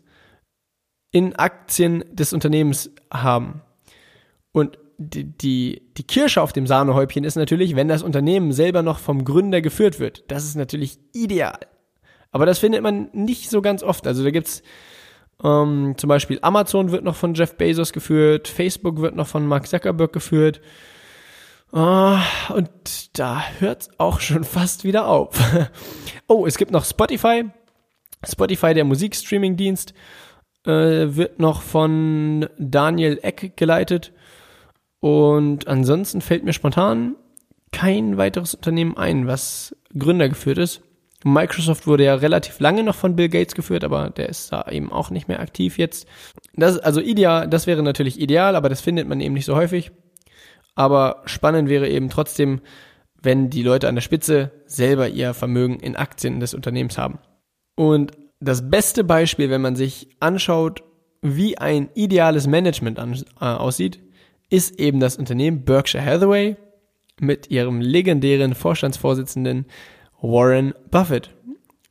in 1.13 1.37
Aktien 1.37 2.05
des 2.11 2.33
Unternehmens 2.33 2.91
haben. 3.13 3.63
Und 4.53 4.79
die, 4.99 5.25
die, 5.25 5.83
die 5.97 6.03
Kirsche 6.05 6.43
auf 6.43 6.53
dem 6.53 6.67
Sahnehäubchen 6.67 7.25
ist 7.25 7.37
natürlich, 7.37 7.77
wenn 7.77 7.89
das 7.89 8.03
Unternehmen 8.03 8.53
selber 8.53 8.83
noch 8.83 8.99
vom 8.99 9.25
Gründer 9.25 9.61
geführt 9.61 10.01
wird. 10.01 10.25
Das 10.31 10.45
ist 10.45 10.57
natürlich 10.57 10.99
ideal. 11.13 11.59
Aber 12.31 12.47
das 12.47 12.59
findet 12.59 12.83
man 12.83 13.11
nicht 13.13 13.51
so 13.51 13.63
ganz 13.63 13.83
oft. 13.83 14.07
Also 14.07 14.25
da 14.25 14.31
gibt's 14.31 14.63
ähm, 15.43 15.95
zum 15.97 16.09
Beispiel 16.09 16.39
Amazon 16.43 16.93
wird 16.93 17.05
noch 17.05 17.17
von 17.17 17.35
Jeff 17.35 17.57
Bezos 17.57 17.93
geführt, 17.93 18.49
Facebook 18.49 19.01
wird 19.01 19.17
noch 19.17 19.27
von 19.27 19.47
Mark 19.47 19.67
Zuckerberg 19.67 20.13
geführt. 20.13 20.61
Uh, 21.75 22.19
und 22.55 23.19
da 23.19 23.43
hört's 23.59 23.89
auch 23.97 24.21
schon 24.21 24.45
fast 24.45 24.85
wieder 24.85 25.09
auf. 25.09 25.39
oh, 26.27 26.47
es 26.47 26.59
gibt 26.59 26.71
noch 26.71 26.85
Spotify. 26.85 27.45
Spotify, 28.25 28.75
der 28.75 28.85
Musikstreaming-Dienst, 28.85 29.95
äh, 30.67 31.17
wird 31.17 31.39
noch 31.39 31.63
von 31.63 32.49
Daniel 32.59 33.19
Eck 33.23 33.57
geleitet. 33.57 34.13
Und 35.01 35.67
ansonsten 35.67 36.21
fällt 36.21 36.45
mir 36.45 36.53
spontan 36.53 37.17
kein 37.73 38.19
weiteres 38.19 38.55
Unternehmen 38.55 38.97
ein, 38.97 39.27
was 39.27 39.75
Gründer 39.99 40.29
geführt 40.29 40.59
ist. 40.59 40.83
Microsoft 41.25 41.87
wurde 41.87 42.05
ja 42.05 42.15
relativ 42.15 42.61
lange 42.61 42.83
noch 42.83 42.95
von 42.95 43.17
Bill 43.17 43.29
Gates 43.29 43.55
geführt, 43.55 43.85
aber 43.85 44.11
der 44.11 44.29
ist 44.29 44.53
da 44.53 44.67
eben 44.71 44.93
auch 44.93 45.11
nicht 45.11 45.29
mehr 45.29 45.41
aktiv 45.41 45.79
jetzt. 45.79 46.07
Das 46.55 46.79
also 46.79 47.01
ideal, 47.01 47.49
das 47.49 47.67
wäre 47.67 47.83
natürlich 47.83 48.21
ideal, 48.21 48.57
aber 48.57 48.69
das 48.69 48.81
findet 48.81 49.09
man 49.09 49.21
eben 49.21 49.35
nicht 49.35 49.45
so 49.45 49.57
häufig. 49.57 49.93
Aber 50.75 51.23
spannend 51.27 51.69
wäre 51.69 51.89
eben 51.89 52.09
trotzdem, 52.09 52.61
wenn 53.21 53.51
die 53.51 53.63
Leute 53.63 53.89
an 53.89 53.95
der 53.95 54.03
Spitze 54.03 54.51
selber 54.67 55.09
ihr 55.09 55.35
Vermögen 55.35 55.79
in 55.81 55.97
Aktien 55.97 56.41
des 56.41 56.55
Unternehmens 56.55 56.99
haben. 56.99 57.19
Und 57.77 58.13
das 58.43 58.69
beste 58.69 59.05
Beispiel, 59.05 59.51
wenn 59.51 59.61
man 59.61 59.77
sich 59.77 60.09
anschaut, 60.21 60.83
wie 61.23 61.57
ein 61.59 61.89
ideales 61.95 62.47
Management 62.47 62.99
an, 62.99 63.15
äh, 63.41 63.45
aussieht, 63.45 64.01
ist 64.51 64.79
eben 64.79 65.01
das 65.01 65.17
Unternehmen 65.17 65.65
Berkshire 65.65 66.05
Hathaway 66.05 66.57
mit 67.21 67.51
ihrem 67.51 67.81
legendären 67.81 68.55
Vorstandsvorsitzenden 68.55 69.67
Warren 70.21 70.75
Buffett. 70.91 71.31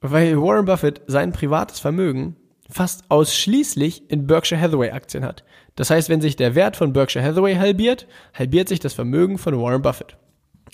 Weil 0.02 0.38
Warren 0.38 0.66
Buffett 0.66 1.02
sein 1.08 1.32
privates 1.32 1.80
Vermögen 1.80 2.36
fast 2.70 3.10
ausschließlich 3.10 4.10
in 4.10 4.28
Berkshire 4.28 4.60
Hathaway 4.60 4.92
Aktien 4.92 5.24
hat. 5.24 5.44
Das 5.76 5.90
heißt, 5.90 6.10
wenn 6.10 6.22
sich 6.22 6.36
der 6.36 6.56
Wert 6.56 6.76
von 6.76 6.94
Berkshire 6.94 7.24
Hathaway 7.24 7.56
halbiert, 7.56 8.08
halbiert 8.34 8.68
sich 8.68 8.80
das 8.80 8.94
Vermögen 8.94 9.38
von 9.38 9.60
Warren 9.60 9.82
Buffett. 9.82 10.18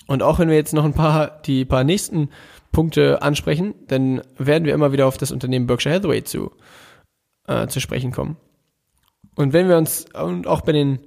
Und 0.06 0.22
auch 0.22 0.38
wenn 0.38 0.48
wir 0.48 0.56
jetzt 0.56 0.74
noch 0.74 0.84
ein 0.84 0.94
paar, 0.94 1.40
die 1.42 1.64
paar 1.64 1.84
nächsten 1.84 2.30
Punkte 2.72 3.22
ansprechen, 3.22 3.74
dann 3.86 4.22
werden 4.36 4.64
wir 4.64 4.74
immer 4.74 4.92
wieder 4.92 5.06
auf 5.06 5.16
das 5.16 5.32
Unternehmen 5.32 5.66
Berkshire 5.66 5.94
Hathaway 5.94 6.22
zu, 6.22 6.52
äh, 7.46 7.66
zu 7.66 7.80
sprechen 7.80 8.12
kommen. 8.12 8.36
Und 9.34 9.52
wenn 9.52 9.68
wir 9.68 9.76
uns, 9.76 10.06
und 10.14 10.46
auch 10.46 10.62
bei 10.62 10.72
den 10.72 11.00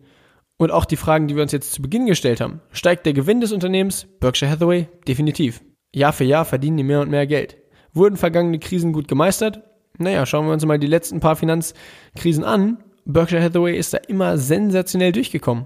und 0.62 0.72
auch 0.72 0.86
die 0.86 0.96
Fragen, 0.96 1.28
die 1.28 1.36
wir 1.36 1.42
uns 1.42 1.52
jetzt 1.52 1.74
zu 1.74 1.82
Beginn 1.82 2.06
gestellt 2.06 2.40
haben. 2.40 2.62
Steigt 2.72 3.08
der 3.08 3.14
Gewinn 3.14 3.42
des 3.42 3.52
Unternehmens? 3.52 4.06
Berkshire 4.20 4.52
Hathaway? 4.52 4.88
Definitiv. 5.08 5.62
Jahr 5.92 6.14
für 6.14 6.24
Jahr 6.24 6.46
verdienen 6.46 6.78
die 6.78 6.84
mehr 6.84 7.02
und 7.02 7.10
mehr 7.10 7.26
Geld. 7.26 7.58
Wurden 7.94 8.16
vergangene 8.16 8.60
Krisen 8.60 8.94
gut 8.94 9.08
gemeistert? 9.08 9.64
Naja, 9.98 10.24
schauen 10.28 10.46
wir 10.46 10.54
uns 10.54 10.64
mal 10.64 10.78
die 10.78 10.86
letzten 10.86 11.20
paar 11.20 11.36
Finanzkrisen 11.36 12.44
an. 12.44 12.78
Berkshire 13.06 13.42
Hathaway 13.42 13.76
ist 13.76 13.96
da 13.96 13.98
immer 14.08 14.38
sensationell 14.38 15.12
durchgekommen. 15.12 15.66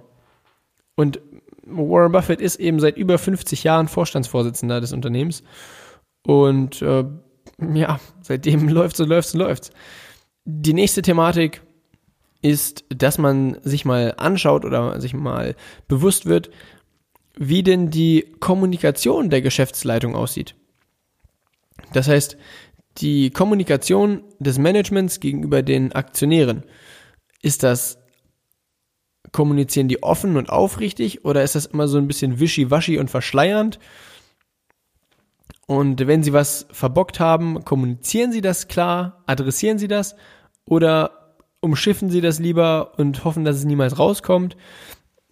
Und 0.96 1.20
Warren 1.66 2.14
Buffett 2.14 2.40
ist 2.40 2.56
eben 2.56 2.80
seit 2.80 2.96
über 2.96 3.18
50 3.18 3.66
Jahren 3.66 3.90
Vorstandsvorsitzender 3.90 4.80
des 4.80 4.94
Unternehmens. 4.94 5.44
Und 6.25 6.82
äh, 6.82 7.05
ja, 7.74 8.00
seitdem 8.22 8.67
läuft's 8.70 9.00
und 9.00 9.10
läuft's 9.10 9.34
und 9.34 9.39
läuft's. 9.39 9.72
Die 10.46 10.74
nächste 10.74 11.01
Thematik 11.01 11.62
ist, 12.41 12.86
dass 12.89 13.17
man 13.17 13.58
sich 13.63 13.86
mal 13.86 14.13
anschaut 14.17 14.65
oder 14.65 15.00
sich 15.01 15.13
mal 15.13 15.55
bewusst 15.88 16.25
wird, 16.25 16.51
wie 17.38 17.63
denn 17.63 17.89
die 17.89 18.34
Kommunikation 18.39 19.29
der 19.29 19.41
Geschäftsleitung 19.41 20.15
aussieht. 20.15 20.55
Das 21.94 22.08
heißt, 22.08 22.38
die 23.00 23.29
Kommunikation 23.32 24.24
des 24.39 24.58
Managements 24.58 25.20
gegenüber 25.20 25.62
den 25.62 25.91
Aktionären. 25.91 26.63
Ist 27.41 27.63
das, 27.63 28.00
kommunizieren 29.32 29.88
die 29.88 30.01
offen 30.01 30.38
und 30.38 30.50
aufrichtig 30.50 31.25
oder 31.25 31.44
ist 31.44 31.55
das 31.55 31.65
immer 31.65 31.88
so 31.88 31.98
ein 31.98 32.08
bisschen 32.08 32.39
wischiwaschi 32.39 33.00
und 33.00 33.10
verschleiernd? 33.10 33.79
Und 35.68 36.06
wenn 36.06 36.24
sie 36.24 36.34
was 36.34 36.68
verbockt 36.72 37.20
haben, 37.20 37.66
kommunizieren 37.66 38.32
sie 38.32 38.42
das 38.42 38.68
klar, 38.68 39.24
adressieren 39.26 39.80
sie 39.80 39.88
das 39.88 40.16
oder 40.66 41.36
umschiffen 41.60 42.10
sie 42.10 42.22
das 42.22 42.40
lieber 42.40 42.94
und 42.98 43.24
hoffen, 43.24 43.46
dass 43.46 43.58
es 43.58 43.66
niemals 43.66 43.98
rauskommt. 43.98 44.56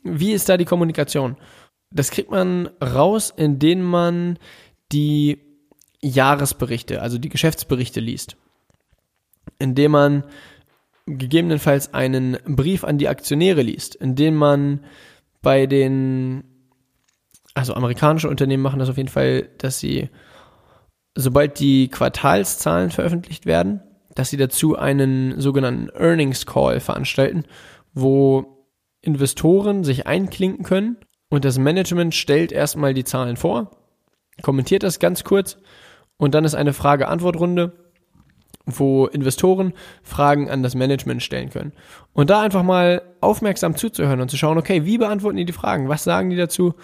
Wie 0.04 0.32
ist 0.32 0.50
da 0.50 0.58
die 0.58 0.66
Kommunikation? 0.66 1.38
Das 1.92 2.10
kriegt 2.10 2.32
man 2.32 2.70
raus, 2.82 3.32
indem 3.36 3.84
man 3.84 4.40
die 4.92 5.40
Jahresberichte, 6.02 7.02
also 7.02 7.18
die 7.20 7.30
Geschäftsberichte 7.30 8.00
liest. 8.00 8.36
Indem 9.60 9.92
man 9.92 10.24
gegebenenfalls 11.06 11.94
einen 11.94 12.38
Brief 12.46 12.84
an 12.84 12.98
die 12.98 13.08
Aktionäre 13.08 13.62
liest, 13.62 13.96
indem 13.96 14.36
man 14.36 14.84
bei 15.42 15.68
den, 15.68 16.44
also 17.53 17.74
amerikanische 17.75 18.29
Unternehmen 18.29 18.63
machen 18.63 18.79
das 18.79 18.89
auf 18.89 18.98
jeden 18.98 19.10
Fall, 19.10 19.50
dass 19.57 19.79
sie, 19.79 20.10
sobald 21.15 21.60
die 21.60 21.89
Quartalszahlen 21.89 22.89
veröffentlicht 22.89 23.45
werden, 23.45 23.81
dass 24.15 24.29
sie 24.29 24.38
dazu 24.38 24.75
einen 24.77 25.39
sogenannten 25.39 25.89
Earnings 25.89 26.45
Call 26.45 26.79
veranstalten, 26.79 27.43
wo 27.93 28.67
Investoren 29.01 29.83
sich 29.83 30.07
einklinken 30.07 30.63
können 30.63 30.98
und 31.29 31.45
das 31.45 31.57
Management 31.57 32.15
stellt 32.15 32.51
erstmal 32.51 32.93
die 32.93 33.03
Zahlen 33.03 33.38
vor, 33.38 33.72
kommentiert 34.41 34.83
das 34.83 35.00
ganz 35.00 35.24
kurz 35.24 35.57
Und 36.17 36.36
dann 36.36 36.45
ist 36.45 36.55
eine 36.55 36.74
Frage-Antwort-Runde, 36.74 37.74
wo 38.65 39.07
Investoren 39.07 39.74
Fragen 40.03 40.50
an 40.50 40.63
das 40.63 40.75
Management 40.75 41.22
stellen 41.22 41.50
können. 41.50 41.74
Und 42.13 42.29
da 42.29 42.41
einfach 42.41 42.63
mal 42.63 43.01
aufmerksam 43.19 43.75
zuzuhören 43.75 44.22
und 44.22 44.29
zu 44.29 44.38
schauen, 44.38 44.57
okay, 44.57 44.86
wie 44.86 44.98
beantworten 44.98 45.38
die 45.38 45.45
die 45.45 45.53
Fragen? 45.53 45.89
Was 45.89 46.03
sagen 46.03 46.29
die 46.29 46.38
dazu? 46.38 46.75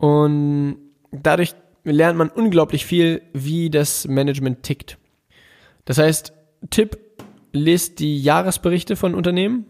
Und 0.00 0.78
dadurch 1.12 1.54
lernt 1.84 2.18
man 2.18 2.30
unglaublich 2.30 2.86
viel, 2.86 3.22
wie 3.32 3.68
das 3.70 4.08
Management 4.08 4.62
tickt. 4.62 4.98
Das 5.84 5.98
heißt, 5.98 6.32
Tipp, 6.70 6.98
lest 7.52 7.98
die 7.98 8.20
Jahresberichte 8.22 8.96
von 8.96 9.14
Unternehmen 9.14 9.66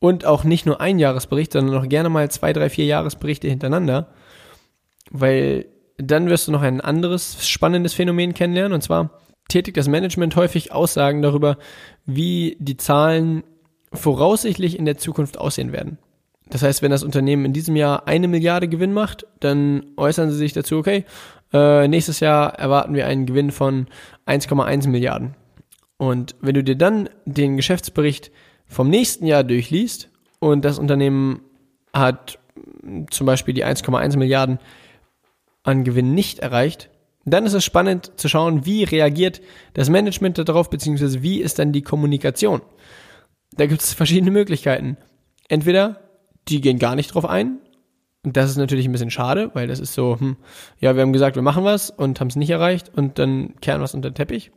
und 0.00 0.24
auch 0.24 0.44
nicht 0.44 0.66
nur 0.66 0.80
ein 0.80 0.98
Jahresbericht, 0.98 1.52
sondern 1.52 1.76
auch 1.76 1.88
gerne 1.88 2.08
mal 2.08 2.30
zwei, 2.30 2.52
drei, 2.52 2.68
vier 2.68 2.86
Jahresberichte 2.86 3.48
hintereinander, 3.48 4.08
weil 5.10 5.66
dann 5.98 6.28
wirst 6.28 6.48
du 6.48 6.52
noch 6.52 6.62
ein 6.62 6.80
anderes 6.80 7.48
spannendes 7.48 7.94
Phänomen 7.94 8.34
kennenlernen 8.34 8.72
und 8.72 8.82
zwar 8.82 9.20
tätigt 9.48 9.76
das 9.76 9.88
Management 9.88 10.36
häufig 10.36 10.72
Aussagen 10.72 11.22
darüber, 11.22 11.58
wie 12.06 12.56
die 12.60 12.76
Zahlen 12.76 13.44
voraussichtlich 13.92 14.78
in 14.78 14.84
der 14.84 14.98
Zukunft 14.98 15.38
aussehen 15.38 15.72
werden. 15.72 15.98
Das 16.50 16.62
heißt, 16.62 16.82
wenn 16.82 16.90
das 16.90 17.02
Unternehmen 17.02 17.44
in 17.44 17.52
diesem 17.52 17.76
Jahr 17.76 18.08
eine 18.08 18.28
Milliarde 18.28 18.68
Gewinn 18.68 18.92
macht, 18.92 19.26
dann 19.40 19.84
äußern 19.96 20.30
sie 20.30 20.36
sich 20.36 20.52
dazu, 20.52 20.78
okay, 20.78 21.04
äh, 21.52 21.88
nächstes 21.88 22.20
Jahr 22.20 22.54
erwarten 22.54 22.94
wir 22.94 23.06
einen 23.06 23.26
Gewinn 23.26 23.50
von 23.50 23.86
1,1 24.26 24.88
Milliarden. 24.88 25.34
Und 25.98 26.36
wenn 26.40 26.54
du 26.54 26.64
dir 26.64 26.76
dann 26.76 27.08
den 27.24 27.56
Geschäftsbericht 27.56 28.30
vom 28.66 28.88
nächsten 28.88 29.26
Jahr 29.26 29.44
durchliest 29.44 30.10
und 30.38 30.64
das 30.64 30.78
Unternehmen 30.78 31.40
hat 31.92 32.38
zum 33.10 33.26
Beispiel 33.26 33.54
die 33.54 33.64
1,1 33.64 34.16
Milliarden 34.16 34.58
an 35.64 35.84
Gewinn 35.84 36.14
nicht 36.14 36.38
erreicht, 36.38 36.90
dann 37.24 37.44
ist 37.44 37.52
es 37.52 37.64
spannend 37.64 38.12
zu 38.16 38.28
schauen, 38.28 38.64
wie 38.64 38.84
reagiert 38.84 39.40
das 39.74 39.90
Management 39.90 40.38
darauf, 40.38 40.70
beziehungsweise 40.70 41.22
wie 41.22 41.40
ist 41.40 41.58
dann 41.58 41.72
die 41.72 41.82
Kommunikation. 41.82 42.62
Da 43.52 43.66
gibt 43.66 43.82
es 43.82 43.92
verschiedene 43.92 44.30
Möglichkeiten. 44.30 44.96
Entweder 45.48 46.07
die 46.48 46.60
gehen 46.60 46.78
gar 46.78 46.94
nicht 46.94 47.14
drauf 47.14 47.24
ein. 47.24 47.58
Und 48.24 48.36
das 48.36 48.50
ist 48.50 48.56
natürlich 48.56 48.86
ein 48.86 48.92
bisschen 48.92 49.10
schade, 49.10 49.50
weil 49.54 49.68
das 49.68 49.78
ist 49.78 49.94
so, 49.94 50.18
hm, 50.18 50.36
ja, 50.80 50.94
wir 50.94 51.02
haben 51.02 51.12
gesagt, 51.12 51.36
wir 51.36 51.42
machen 51.42 51.64
was 51.64 51.90
und 51.90 52.20
haben 52.20 52.28
es 52.28 52.36
nicht 52.36 52.50
erreicht 52.50 52.90
und 52.94 53.18
dann 53.18 53.54
kehren 53.60 53.80
was 53.80 53.94
unter 53.94 54.10
den 54.10 54.14
Teppich. 54.14 54.50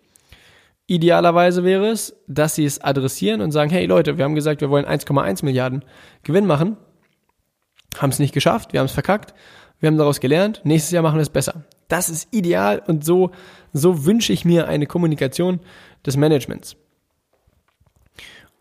Idealerweise 0.87 1.63
wäre 1.63 1.87
es, 1.87 2.17
dass 2.27 2.55
sie 2.55 2.65
es 2.65 2.81
adressieren 2.81 3.39
und 3.39 3.51
sagen, 3.51 3.69
hey 3.69 3.85
Leute, 3.85 4.17
wir 4.17 4.25
haben 4.25 4.35
gesagt, 4.35 4.61
wir 4.61 4.69
wollen 4.69 4.85
1,1 4.85 5.45
Milliarden 5.45 5.85
Gewinn 6.23 6.47
machen, 6.47 6.75
haben 7.97 8.09
es 8.09 8.19
nicht 8.19 8.33
geschafft, 8.33 8.73
wir 8.73 8.79
haben 8.79 8.87
es 8.87 8.91
verkackt, 8.91 9.33
wir 9.79 9.87
haben 9.87 9.97
daraus 9.97 10.19
gelernt, 10.19 10.61
nächstes 10.63 10.91
Jahr 10.91 11.03
machen 11.03 11.17
wir 11.17 11.21
es 11.21 11.29
besser. 11.29 11.63
Das 11.87 12.09
ist 12.09 12.33
ideal 12.33 12.81
und 12.87 13.05
so, 13.05 13.31
so 13.73 14.05
wünsche 14.05 14.33
ich 14.33 14.43
mir 14.43 14.67
eine 14.67 14.87
Kommunikation 14.87 15.59
des 16.05 16.17
Managements. 16.17 16.75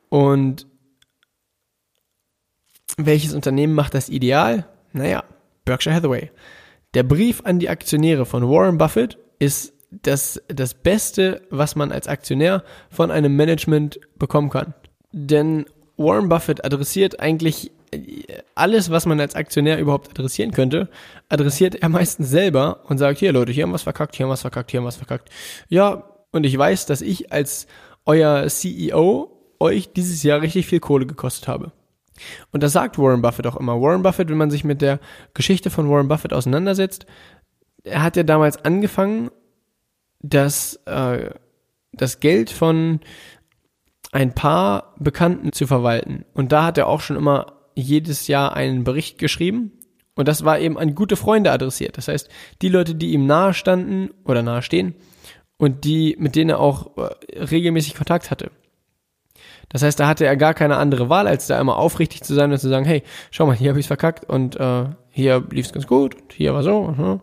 Und 0.08 0.66
welches 3.06 3.34
Unternehmen 3.34 3.74
macht 3.74 3.94
das 3.94 4.08
ideal? 4.08 4.66
Naja, 4.92 5.24
Berkshire 5.64 5.94
Hathaway. 5.94 6.30
Der 6.94 7.02
Brief 7.02 7.42
an 7.44 7.58
die 7.58 7.68
Aktionäre 7.68 8.26
von 8.26 8.48
Warren 8.48 8.78
Buffett 8.78 9.18
ist 9.38 9.72
das, 9.90 10.42
das 10.48 10.74
Beste, 10.74 11.42
was 11.50 11.76
man 11.76 11.92
als 11.92 12.08
Aktionär 12.08 12.64
von 12.90 13.10
einem 13.10 13.36
Management 13.36 14.00
bekommen 14.18 14.50
kann. 14.50 14.74
Denn 15.12 15.66
Warren 15.96 16.28
Buffett 16.28 16.64
adressiert 16.64 17.20
eigentlich 17.20 17.72
alles, 18.54 18.90
was 18.90 19.06
man 19.06 19.20
als 19.20 19.34
Aktionär 19.34 19.78
überhaupt 19.78 20.10
adressieren 20.10 20.52
könnte, 20.52 20.88
adressiert 21.28 21.74
er 21.74 21.88
meistens 21.88 22.30
selber 22.30 22.84
und 22.88 22.98
sagt, 22.98 23.18
hier 23.18 23.32
Leute, 23.32 23.52
hier 23.52 23.64
haben 23.64 23.70
wir 23.70 23.74
was 23.74 23.82
verkackt, 23.82 24.14
hier 24.14 24.24
haben 24.24 24.30
wir 24.30 24.34
was 24.34 24.42
verkackt, 24.42 24.70
hier 24.70 24.78
haben 24.78 24.84
wir 24.84 24.88
was 24.88 24.96
verkackt. 24.96 25.30
Ja, 25.68 26.04
und 26.30 26.44
ich 26.44 26.56
weiß, 26.56 26.86
dass 26.86 27.02
ich 27.02 27.32
als 27.32 27.66
euer 28.06 28.46
CEO 28.48 29.30
euch 29.58 29.92
dieses 29.92 30.22
Jahr 30.22 30.40
richtig 30.40 30.66
viel 30.66 30.80
Kohle 30.80 31.06
gekostet 31.06 31.48
habe. 31.48 31.72
Und 32.52 32.62
das 32.62 32.72
sagt 32.72 32.98
Warren 32.98 33.22
Buffett 33.22 33.46
auch 33.46 33.56
immer. 33.56 33.80
Warren 33.80 34.02
Buffett, 34.02 34.28
wenn 34.28 34.36
man 34.36 34.50
sich 34.50 34.64
mit 34.64 34.82
der 34.82 35.00
Geschichte 35.34 35.70
von 35.70 35.90
Warren 35.90 36.08
Buffett 36.08 36.32
auseinandersetzt, 36.32 37.06
er 37.84 38.02
hat 38.02 38.16
ja 38.16 38.22
damals 38.22 38.64
angefangen, 38.64 39.30
das, 40.22 40.74
äh, 40.86 41.30
das 41.92 42.20
Geld 42.20 42.50
von 42.50 43.00
ein 44.12 44.34
paar 44.34 44.94
Bekannten 44.98 45.52
zu 45.52 45.66
verwalten. 45.66 46.24
Und 46.34 46.52
da 46.52 46.64
hat 46.64 46.78
er 46.78 46.88
auch 46.88 47.00
schon 47.00 47.16
immer 47.16 47.60
jedes 47.74 48.26
Jahr 48.26 48.54
einen 48.54 48.84
Bericht 48.84 49.18
geschrieben. 49.18 49.72
Und 50.14 50.28
das 50.28 50.44
war 50.44 50.58
eben 50.58 50.78
an 50.78 50.94
gute 50.94 51.16
Freunde 51.16 51.52
adressiert. 51.52 51.96
Das 51.96 52.08
heißt, 52.08 52.28
die 52.60 52.68
Leute, 52.68 52.94
die 52.94 53.12
ihm 53.12 53.26
nahe 53.26 53.54
standen 53.54 54.10
oder 54.24 54.42
nahe 54.42 54.62
stehen 54.62 54.94
und 55.56 55.84
die, 55.84 56.16
mit 56.18 56.34
denen 56.36 56.50
er 56.50 56.60
auch 56.60 56.96
äh, 56.96 57.42
regelmäßig 57.42 57.94
Kontakt 57.94 58.30
hatte. 58.30 58.50
Das 59.70 59.82
heißt, 59.82 59.98
da 59.98 60.08
hatte 60.08 60.26
er 60.26 60.36
gar 60.36 60.52
keine 60.52 60.76
andere 60.76 61.08
Wahl, 61.08 61.26
als 61.26 61.46
da 61.46 61.60
immer 61.60 61.76
aufrichtig 61.76 62.22
zu 62.22 62.34
sein 62.34 62.52
und 62.52 62.58
zu 62.58 62.68
sagen, 62.68 62.84
hey, 62.84 63.02
schau 63.30 63.46
mal, 63.46 63.56
hier 63.56 63.70
habe 63.70 63.78
ich 63.78 63.84
es 63.84 63.88
verkackt 63.88 64.28
und 64.28 64.56
äh, 64.56 64.84
hier 65.10 65.44
lief 65.50 65.66
es 65.66 65.72
ganz 65.72 65.86
gut 65.86 66.16
und 66.20 66.32
hier 66.32 66.52
war 66.54 66.62
so. 66.62 66.94
Uh 66.98 67.18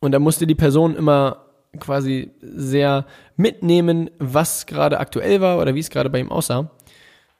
Und 0.00 0.12
da 0.12 0.18
musste 0.18 0.46
die 0.46 0.56
Person 0.56 0.96
immer 0.96 1.44
quasi 1.78 2.32
sehr 2.40 3.06
mitnehmen, 3.36 4.10
was 4.18 4.66
gerade 4.66 4.98
aktuell 4.98 5.40
war 5.40 5.58
oder 5.58 5.74
wie 5.74 5.80
es 5.80 5.90
gerade 5.90 6.10
bei 6.10 6.18
ihm 6.18 6.30
aussah. 6.30 6.70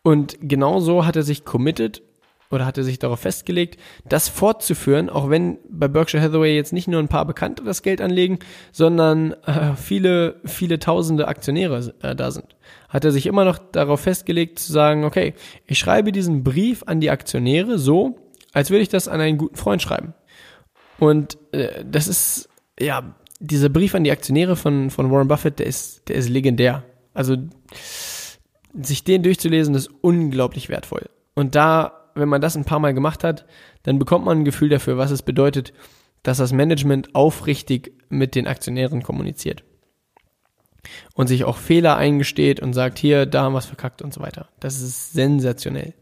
Und 0.03 0.37
genauso 0.41 1.05
hat 1.05 1.17
er 1.17 1.23
sich 1.23 1.45
committed 1.45 2.03
oder 2.55 2.67
hat 2.67 2.79
er 2.79 2.85
sich 2.85 2.99
darauf 2.99 3.21
festgelegt, 3.21 3.79
das 4.09 4.29
fortzuführen, 4.29 5.11
auch 5.11 5.29
wenn 5.29 5.59
bei 5.69 5.89
Berkshire 5.89 6.23
Hathaway 6.23 6.55
jetzt 6.55 6.73
nicht 6.73 6.89
nur 6.89 7.01
ein 7.01 7.09
paar 7.09 7.25
Bekannte 7.27 7.65
das 7.65 7.83
Geld 7.83 8.01
anlegen, 8.01 8.39
sondern 8.73 9.33
äh, 9.45 9.75
viele, 9.77 10.41
viele 10.45 10.79
tausende 10.79 11.29
Aktionäre 11.29 11.93
äh, 12.03 12.15
da 12.15 12.31
sind. 12.31 12.57
Hat 12.89 13.05
er 13.05 13.13
sich 13.13 13.27
immer 13.27 13.45
noch 13.45 13.59
darauf 13.59 14.01
festgelegt 14.01 14.59
zu 14.59 14.73
sagen, 14.73 15.05
okay, 15.05 15.35
ich 15.67 15.79
schreibe 15.79 16.13
diesen 16.13 16.45
Brief 16.45 16.85
an 16.87 17.01
die 17.01 17.11
Aktionäre 17.11 17.79
so, 17.79 18.17
als 18.53 18.71
würde 18.71 18.83
ich 18.83 18.89
das 18.89 19.09
an 19.09 19.21
einen 19.21 19.37
guten 19.37 19.57
Freund 19.57 19.83
schreiben. 19.83 20.15
Und 20.99 21.37
äh, 21.53 21.85
das 21.85 22.09
ist, 22.09 22.49
ja, 22.79 23.15
dieser 23.41 23.69
Brief 23.69 23.95
an 23.95 24.05
die 24.05 24.13
Aktionäre 24.13 24.57
von, 24.57 24.91
von 24.91 25.11
Warren 25.11 25.29
Buffett, 25.29 25.59
der 25.59 25.67
ist, 25.67 26.09
der 26.09 26.17
ist 26.17 26.29
legendär. 26.29 26.85
Also 27.13 27.37
sich 28.81 29.05
den 29.05 29.23
durchzulesen, 29.23 29.75
ist 29.75 29.91
unglaublich 30.01 30.69
wertvoll. 30.69 31.09
Und 31.35 31.55
da 31.55 32.04
wenn 32.15 32.29
man 32.29 32.41
das 32.41 32.57
ein 32.57 32.65
paar 32.65 32.79
Mal 32.79 32.95
gemacht 32.95 33.25
hat, 33.25 33.47
dann 33.83 33.99
bekommt 33.99 34.25
man 34.25 34.39
ein 34.39 34.45
Gefühl 34.45 34.69
dafür, 34.69 34.97
was 34.97 35.11
es 35.11 35.23
bedeutet, 35.23 35.73
dass 36.23 36.39
das 36.39 36.53
Management 36.53 37.15
aufrichtig 37.15 37.93
mit 38.09 38.35
den 38.35 38.47
Aktionären 38.47 39.03
kommuniziert. 39.03 39.65
Und 41.15 41.29
sich 41.29 41.45
auch 41.45 41.57
Fehler 41.57 41.97
eingesteht 41.97 42.61
und 42.61 42.75
sagt, 42.75 42.99
hier, 42.99 43.27
da 43.27 43.43
haben 43.43 43.55
wir 43.55 43.59
es 43.59 43.67
verkackt 43.67 44.03
und 44.03 44.13
so 44.13 44.21
weiter. 44.21 44.49
Das 44.61 44.81
ist 44.81 45.13
sensationell. 45.13 45.95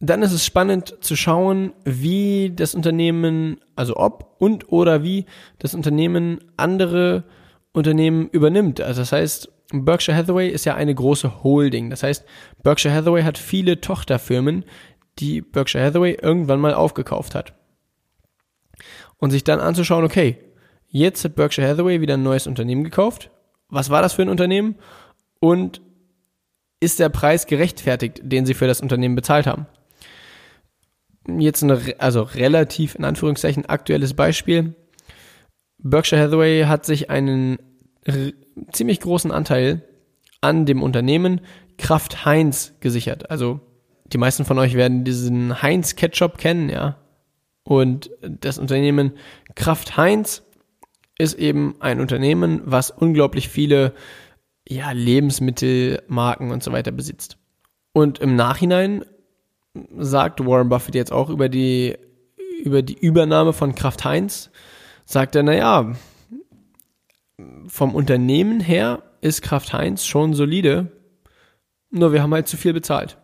Dann 0.00 0.22
ist 0.22 0.32
es 0.32 0.44
spannend 0.44 0.96
zu 1.00 1.16
schauen, 1.16 1.72
wie 1.84 2.52
das 2.54 2.74
Unternehmen, 2.74 3.58
also 3.74 3.96
ob 3.96 4.36
und 4.38 4.70
oder 4.70 5.02
wie 5.02 5.24
das 5.58 5.74
Unternehmen 5.74 6.40
andere 6.56 7.24
Unternehmen 7.72 8.28
übernimmt. 8.28 8.80
Also 8.80 9.02
das 9.02 9.12
heißt, 9.12 9.50
Berkshire 9.72 10.16
Hathaway 10.16 10.48
ist 10.48 10.66
ja 10.66 10.74
eine 10.74 10.94
große 10.94 11.42
Holding. 11.42 11.90
Das 11.90 12.02
heißt, 12.02 12.24
Berkshire 12.62 12.94
Hathaway 12.94 13.22
hat 13.22 13.38
viele 13.38 13.80
Tochterfirmen, 13.80 14.64
die 15.18 15.40
Berkshire 15.40 15.84
Hathaway 15.84 16.18
irgendwann 16.20 16.60
mal 16.60 16.74
aufgekauft 16.74 17.34
hat. 17.34 17.54
Und 19.18 19.30
sich 19.30 19.44
dann 19.44 19.60
anzuschauen, 19.60 20.04
okay, 20.04 20.38
jetzt 20.88 21.24
hat 21.24 21.36
Berkshire 21.36 21.68
Hathaway 21.68 22.00
wieder 22.00 22.14
ein 22.14 22.22
neues 22.22 22.46
Unternehmen 22.46 22.84
gekauft. 22.84 23.30
Was 23.68 23.90
war 23.90 24.02
das 24.02 24.14
für 24.14 24.22
ein 24.22 24.28
Unternehmen? 24.28 24.76
Und 25.40 25.80
ist 26.80 26.98
der 26.98 27.08
Preis 27.08 27.46
gerechtfertigt, 27.46 28.20
den 28.22 28.46
sie 28.46 28.54
für 28.54 28.66
das 28.66 28.80
Unternehmen 28.80 29.14
bezahlt 29.14 29.46
haben? 29.46 29.66
Jetzt 31.26 31.62
ein, 31.62 31.70
also 31.98 32.22
relativ 32.22 32.94
in 32.94 33.04
Anführungszeichen 33.04 33.66
aktuelles 33.66 34.14
Beispiel. 34.14 34.74
Berkshire 35.78 36.20
Hathaway 36.20 36.64
hat 36.64 36.84
sich 36.84 37.08
einen 37.08 37.58
ziemlich 38.72 39.00
großen 39.00 39.30
Anteil 39.30 39.82
an 40.40 40.66
dem 40.66 40.82
Unternehmen 40.82 41.40
Kraft 41.78 42.24
Heinz 42.24 42.74
gesichert. 42.80 43.30
Also 43.30 43.60
die 44.14 44.18
meisten 44.18 44.44
von 44.44 44.58
euch 44.60 44.74
werden 44.74 45.04
diesen 45.04 45.60
Heinz 45.60 45.96
Ketchup 45.96 46.38
kennen, 46.38 46.68
ja. 46.68 46.96
Und 47.64 48.10
das 48.22 48.58
Unternehmen 48.58 49.12
Kraft 49.56 49.96
Heinz 49.96 50.44
ist 51.18 51.34
eben 51.34 51.74
ein 51.80 52.00
Unternehmen, 52.00 52.62
was 52.64 52.90
unglaublich 52.90 53.48
viele 53.48 53.92
ja, 54.68 54.92
Lebensmittelmarken 54.92 56.52
und 56.52 56.62
so 56.62 56.70
weiter 56.70 56.92
besitzt. 56.92 57.38
Und 57.92 58.20
im 58.20 58.36
Nachhinein 58.36 59.04
sagt 59.98 60.44
Warren 60.46 60.68
Buffett 60.68 60.94
jetzt 60.94 61.12
auch 61.12 61.28
über 61.28 61.48
die, 61.48 61.96
über 62.62 62.82
die 62.82 62.96
Übernahme 62.96 63.52
von 63.52 63.74
Kraft 63.74 64.04
Heinz, 64.04 64.50
sagt 65.04 65.34
er, 65.34 65.42
naja, 65.42 65.92
vom 67.66 67.94
Unternehmen 67.94 68.60
her 68.60 69.02
ist 69.20 69.42
Kraft 69.42 69.72
Heinz 69.72 70.04
schon 70.04 70.34
solide, 70.34 70.92
nur 71.90 72.12
wir 72.12 72.22
haben 72.22 72.34
halt 72.34 72.46
zu 72.46 72.56
viel 72.56 72.72
bezahlt. 72.72 73.18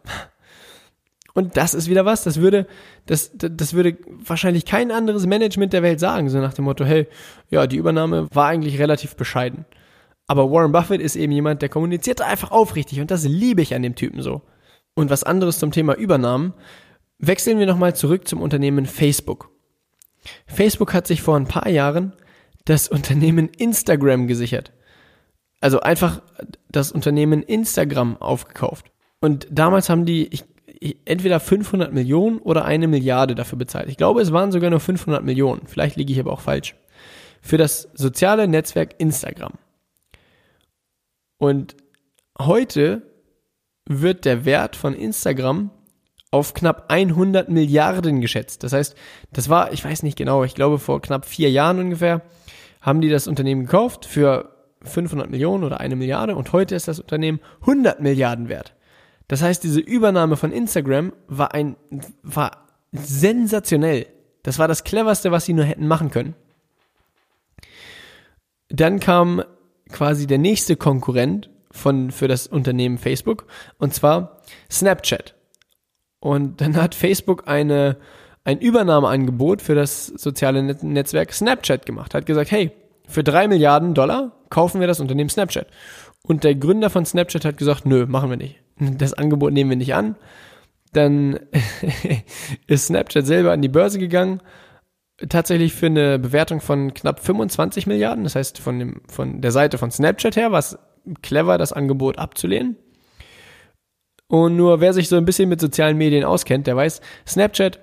Und 1.34 1.56
das 1.56 1.74
ist 1.74 1.88
wieder 1.88 2.04
was, 2.04 2.24
das 2.24 2.40
würde, 2.40 2.66
das, 3.06 3.30
das 3.34 3.74
würde 3.74 3.96
wahrscheinlich 4.24 4.64
kein 4.64 4.90
anderes 4.90 5.26
Management 5.26 5.72
der 5.72 5.82
Welt 5.82 6.00
sagen, 6.00 6.28
so 6.28 6.38
nach 6.38 6.54
dem 6.54 6.64
Motto, 6.64 6.84
hey, 6.84 7.06
ja, 7.50 7.66
die 7.66 7.76
Übernahme 7.76 8.28
war 8.32 8.48
eigentlich 8.48 8.78
relativ 8.78 9.16
bescheiden. 9.16 9.64
Aber 10.26 10.50
Warren 10.50 10.72
Buffett 10.72 11.00
ist 11.00 11.16
eben 11.16 11.32
jemand, 11.32 11.62
der 11.62 11.68
kommuniziert 11.68 12.20
einfach 12.20 12.50
aufrichtig 12.50 13.00
und 13.00 13.10
das 13.10 13.24
liebe 13.24 13.62
ich 13.62 13.74
an 13.74 13.82
dem 13.82 13.94
Typen 13.96 14.22
so. 14.22 14.42
Und 14.94 15.10
was 15.10 15.24
anderes 15.24 15.58
zum 15.58 15.72
Thema 15.72 15.94
Übernahmen, 15.94 16.54
wechseln 17.18 17.58
wir 17.58 17.66
nochmal 17.66 17.94
zurück 17.94 18.26
zum 18.28 18.40
Unternehmen 18.40 18.86
Facebook. 18.86 19.50
Facebook 20.46 20.94
hat 20.94 21.06
sich 21.06 21.22
vor 21.22 21.36
ein 21.36 21.46
paar 21.46 21.68
Jahren 21.68 22.12
das 22.64 22.88
Unternehmen 22.88 23.48
Instagram 23.48 24.26
gesichert. 24.26 24.72
Also 25.60 25.80
einfach 25.80 26.22
das 26.70 26.92
Unternehmen 26.92 27.42
Instagram 27.42 28.16
aufgekauft. 28.16 28.90
Und 29.20 29.46
damals 29.50 29.90
haben 29.90 30.06
die, 30.06 30.26
ich 30.28 30.44
entweder 31.04 31.40
500 31.40 31.92
Millionen 31.92 32.38
oder 32.38 32.64
eine 32.64 32.88
Milliarde 32.88 33.34
dafür 33.34 33.58
bezahlt. 33.58 33.88
Ich 33.88 33.96
glaube, 33.96 34.22
es 34.22 34.32
waren 34.32 34.52
sogar 34.52 34.70
nur 34.70 34.80
500 34.80 35.22
Millionen. 35.22 35.66
Vielleicht 35.66 35.96
liege 35.96 36.12
ich 36.12 36.20
aber 36.20 36.32
auch 36.32 36.40
falsch. 36.40 36.74
Für 37.42 37.58
das 37.58 37.88
soziale 37.94 38.48
Netzwerk 38.48 38.94
Instagram. 38.98 39.54
Und 41.38 41.76
heute 42.38 43.02
wird 43.86 44.24
der 44.24 44.44
Wert 44.44 44.76
von 44.76 44.94
Instagram 44.94 45.70
auf 46.30 46.54
knapp 46.54 46.90
100 46.90 47.48
Milliarden 47.48 48.20
geschätzt. 48.20 48.62
Das 48.62 48.72
heißt, 48.72 48.94
das 49.32 49.48
war, 49.48 49.72
ich 49.72 49.84
weiß 49.84 50.02
nicht 50.02 50.16
genau, 50.16 50.44
ich 50.44 50.54
glaube 50.54 50.78
vor 50.78 51.02
knapp 51.02 51.26
vier 51.26 51.50
Jahren 51.50 51.80
ungefähr, 51.80 52.22
haben 52.80 53.00
die 53.00 53.08
das 53.08 53.26
Unternehmen 53.26 53.62
gekauft 53.62 54.06
für 54.06 54.54
500 54.82 55.28
Millionen 55.28 55.64
oder 55.64 55.80
eine 55.80 55.96
Milliarde 55.96 56.36
und 56.36 56.52
heute 56.52 56.74
ist 56.74 56.88
das 56.88 57.00
Unternehmen 57.00 57.40
100 57.62 58.00
Milliarden 58.00 58.48
wert. 58.48 58.74
Das 59.30 59.42
heißt, 59.42 59.62
diese 59.62 59.78
Übernahme 59.78 60.36
von 60.36 60.50
Instagram 60.50 61.12
war 61.28 61.54
ein, 61.54 61.76
war 62.24 62.66
sensationell. 62.90 64.08
Das 64.42 64.58
war 64.58 64.66
das 64.66 64.82
cleverste, 64.82 65.30
was 65.30 65.44
sie 65.44 65.52
nur 65.52 65.64
hätten 65.66 65.86
machen 65.86 66.10
können. 66.10 66.34
Dann 68.70 68.98
kam 68.98 69.44
quasi 69.88 70.26
der 70.26 70.38
nächste 70.38 70.74
Konkurrent 70.74 71.48
von, 71.70 72.10
für 72.10 72.26
das 72.26 72.48
Unternehmen 72.48 72.98
Facebook 72.98 73.46
und 73.78 73.94
zwar 73.94 74.40
Snapchat. 74.68 75.36
Und 76.18 76.60
dann 76.60 76.74
hat 76.74 76.96
Facebook 76.96 77.46
eine, 77.46 77.98
ein 78.42 78.58
Übernahmeangebot 78.58 79.62
für 79.62 79.76
das 79.76 80.06
soziale 80.06 80.60
Netzwerk 80.60 81.32
Snapchat 81.32 81.86
gemacht. 81.86 82.14
Hat 82.14 82.26
gesagt, 82.26 82.50
hey, 82.50 82.72
für 83.06 83.22
drei 83.22 83.46
Milliarden 83.46 83.94
Dollar 83.94 84.32
kaufen 84.50 84.80
wir 84.80 84.88
das 84.88 84.98
Unternehmen 84.98 85.30
Snapchat. 85.30 85.68
Und 86.24 86.42
der 86.42 86.56
Gründer 86.56 86.90
von 86.90 87.06
Snapchat 87.06 87.44
hat 87.44 87.58
gesagt, 87.58 87.86
nö, 87.86 88.06
machen 88.06 88.28
wir 88.28 88.36
nicht 88.36 88.60
das 88.80 89.14
Angebot 89.14 89.52
nehmen 89.52 89.70
wir 89.70 89.76
nicht 89.76 89.94
an. 89.94 90.16
Dann 90.92 91.38
ist 92.66 92.86
Snapchat 92.86 93.26
selber 93.26 93.52
an 93.52 93.62
die 93.62 93.68
Börse 93.68 93.98
gegangen, 93.98 94.40
tatsächlich 95.28 95.74
für 95.74 95.86
eine 95.86 96.18
Bewertung 96.18 96.60
von 96.60 96.94
knapp 96.94 97.20
25 97.20 97.86
Milliarden. 97.86 98.24
Das 98.24 98.34
heißt, 98.34 98.58
von, 98.58 98.78
dem, 98.78 99.02
von 99.08 99.40
der 99.40 99.52
Seite 99.52 99.78
von 99.78 99.90
Snapchat 99.90 100.36
her 100.36 100.52
war 100.52 100.58
es 100.58 100.78
clever, 101.22 101.58
das 101.58 101.72
Angebot 101.72 102.18
abzulehnen. 102.18 102.76
Und 104.26 104.56
nur 104.56 104.80
wer 104.80 104.92
sich 104.92 105.08
so 105.08 105.16
ein 105.16 105.24
bisschen 105.24 105.48
mit 105.48 105.60
sozialen 105.60 105.96
Medien 105.98 106.24
auskennt, 106.24 106.66
der 106.66 106.76
weiß, 106.76 107.00
Snapchat 107.26 107.80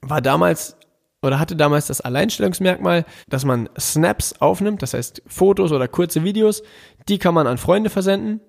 war 0.00 0.20
damals 0.20 0.76
oder 1.24 1.38
hatte 1.38 1.56
damals 1.56 1.86
das 1.86 2.02
Alleinstellungsmerkmal, 2.02 3.04
dass 3.28 3.44
man 3.44 3.68
Snaps 3.78 4.40
aufnimmt, 4.40 4.82
das 4.82 4.94
heißt 4.94 5.22
Fotos 5.26 5.72
oder 5.72 5.88
kurze 5.88 6.22
Videos, 6.22 6.62
die 7.08 7.18
kann 7.18 7.34
man 7.34 7.46
an 7.46 7.56
Freunde 7.56 7.88
versenden 7.88 8.40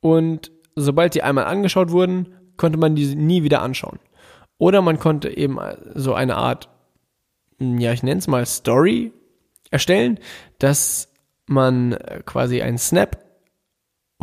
und 0.00 0.52
sobald 0.76 1.14
die 1.14 1.22
einmal 1.22 1.44
angeschaut 1.44 1.90
wurden, 1.90 2.34
konnte 2.56 2.78
man 2.78 2.94
diese 2.94 3.16
nie 3.16 3.42
wieder 3.42 3.62
anschauen. 3.62 3.98
Oder 4.58 4.82
man 4.82 4.98
konnte 4.98 5.36
eben 5.36 5.58
so 5.94 6.14
eine 6.14 6.36
Art, 6.36 6.68
ja, 7.58 7.92
ich 7.92 8.02
nenne 8.02 8.18
es 8.18 8.26
mal 8.26 8.46
Story 8.46 9.12
erstellen, 9.70 10.18
dass 10.58 11.12
man 11.46 11.92
äh, 11.92 12.22
quasi 12.24 12.62
einen 12.62 12.78
Snap 12.78 13.18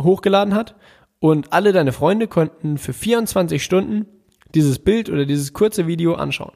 hochgeladen 0.00 0.54
hat 0.54 0.74
und 1.20 1.52
alle 1.52 1.72
deine 1.72 1.92
Freunde 1.92 2.26
konnten 2.26 2.78
für 2.78 2.92
24 2.92 3.62
Stunden 3.62 4.06
dieses 4.54 4.78
Bild 4.78 5.08
oder 5.08 5.24
dieses 5.24 5.52
kurze 5.52 5.86
Video 5.86 6.14
anschauen. 6.14 6.54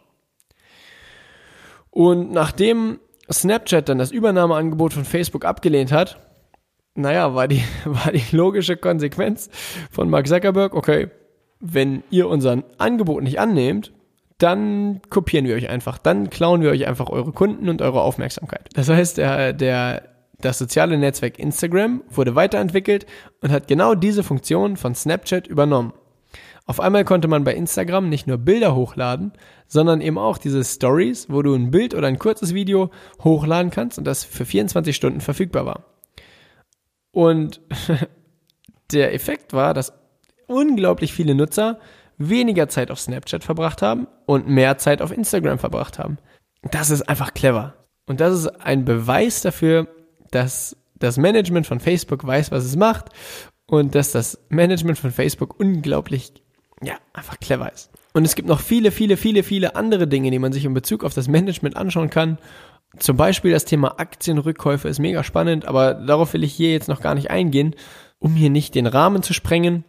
Und 1.91 2.33
nachdem 2.33 2.99
Snapchat 3.31 3.89
dann 3.89 3.99
das 3.99 4.11
Übernahmeangebot 4.11 4.93
von 4.93 5.05
Facebook 5.05 5.45
abgelehnt 5.45 5.93
hat, 5.93 6.19
naja, 6.97 7.35
war 7.35 7.49
die, 7.49 7.63
war 7.85 8.13
die 8.13 8.37
logische 8.37 8.77
Konsequenz 8.77 9.51
von 9.91 10.11
Mark 10.11 10.27
Zuckerberg, 10.27 10.75
okay, 10.75 11.09
wenn 11.61 12.03
ihr 12.11 12.29
unser 12.29 12.65
Angebot 12.79 13.23
nicht 13.23 13.41
annehmt, 13.41 13.93
dann 14.39 15.01
kopieren 15.09 15.47
wir 15.47 15.55
euch 15.55 15.69
einfach, 15.69 15.99
dann 15.99 16.29
klauen 16.29 16.61
wir 16.61 16.71
euch 16.71 16.87
einfach 16.87 17.09
eure 17.09 17.33
Kunden 17.33 17.69
und 17.69 17.81
eure 17.81 18.03
Aufmerksamkeit. 18.03 18.69
Das 18.75 18.89
heißt, 18.89 19.17
der, 19.17 19.55
der, 19.55 20.03
das 20.41 20.59
soziale 20.59 20.99
Netzwerk 20.99 21.39
Instagram 21.39 22.03
wurde 22.11 22.35
weiterentwickelt 22.35 23.07
und 23.41 23.51
hat 23.51 23.69
genau 23.69 23.95
diese 23.95 24.23
Funktion 24.23 24.77
von 24.77 24.95
Snapchat 24.95 25.47
übernommen. 25.47 25.95
Auf 26.67 26.81
einmal 26.81 27.05
konnte 27.05 27.29
man 27.29 27.45
bei 27.45 27.55
Instagram 27.55 28.09
nicht 28.09 28.27
nur 28.27 28.39
Bilder 28.39 28.75
hochladen, 28.75 29.33
sondern 29.69 30.01
eben 30.01 30.19
auch 30.19 30.37
diese 30.37 30.65
Stories, 30.65 31.31
wo 31.31 31.41
du 31.41 31.55
ein 31.55 31.71
Bild 31.71 31.95
oder 31.95 32.09
ein 32.09 32.19
kurzes 32.19 32.55
Video 32.55 32.91
hochladen 33.23 33.71
kannst 33.71 33.99
und 33.99 34.05
das 34.05 34.25
für 34.25 34.45
24 34.45 34.95
Stunden 34.95 35.21
verfügbar 35.21 35.65
war. 35.65 35.85
Und 37.17 37.63
der 38.93 39.15
Effekt 39.15 39.55
war, 39.55 39.73
dass 39.73 39.95
unglaublich 40.49 41.15
viele 41.15 41.35
Nutzer 41.35 41.81
weniger 42.19 42.69
Zeit 42.69 42.91
auf 42.91 43.01
Snapchat 43.01 43.43
verbracht 43.43 43.81
haben 43.81 44.07
und 44.27 44.49
mehr 44.49 44.77
Zeit 44.77 45.01
auf 45.01 45.13
Instagram 45.13 45.59
verbracht 45.59 45.99
haben. 45.99 46.19
Das 46.61 46.91
ist 46.91 47.09
einfach 47.09 47.33
clever. 47.33 47.73
Und 48.05 48.21
das 48.21 48.35
ist 48.35 48.49
ein 48.61 48.85
Beweis 48.85 49.41
dafür, 49.41 49.89
dass 50.31 50.77
das 50.95 51.17
Management 51.17 51.67
von 51.67 51.81
Facebook 51.81 52.27
weiß, 52.27 52.51
was 52.51 52.67
es 52.67 52.77
macht 52.77 53.07
und 53.65 53.95
dass 53.95 54.13
das 54.13 54.39
Management 54.51 54.99
von 54.99 55.11
Facebook 55.11 55.59
unglaublich, 55.59 56.35
ja, 56.83 56.97
einfach 57.15 57.41
clever 57.41 57.73
ist. 57.73 57.91
Und 58.13 58.27
es 58.27 58.35
gibt 58.35 58.47
noch 58.47 58.61
viele, 58.61 58.91
viele, 58.91 59.17
viele, 59.17 59.43
viele 59.43 59.75
andere 59.75 60.07
Dinge, 60.07 60.31
die 60.31 60.39
man 60.39 60.53
sich 60.53 60.67
in 60.67 60.75
Bezug 60.75 61.03
auf 61.03 61.15
das 61.15 61.29
Management 61.29 61.79
anschauen 61.79 62.11
kann 62.11 62.37
zum 62.99 63.17
Beispiel 63.17 63.53
das 63.53 63.65
Thema 63.65 63.99
Aktienrückkäufe 63.99 64.89
ist 64.89 64.99
mega 64.99 65.23
spannend, 65.23 65.67
aber 65.67 65.95
darauf 65.95 66.33
will 66.35 66.45
ich 66.45 66.53
hier 66.53 66.73
jetzt 66.73 66.89
noch 66.89 67.01
gar 67.01 67.15
nicht 67.15 67.31
eingehen, 67.31 67.75
um 68.19 68.35
hier 68.35 68.51
nicht 68.51 68.75
den 68.75 68.87
Rahmen 68.87 69.23
zu 69.23 69.33
sprengen. 69.33 69.85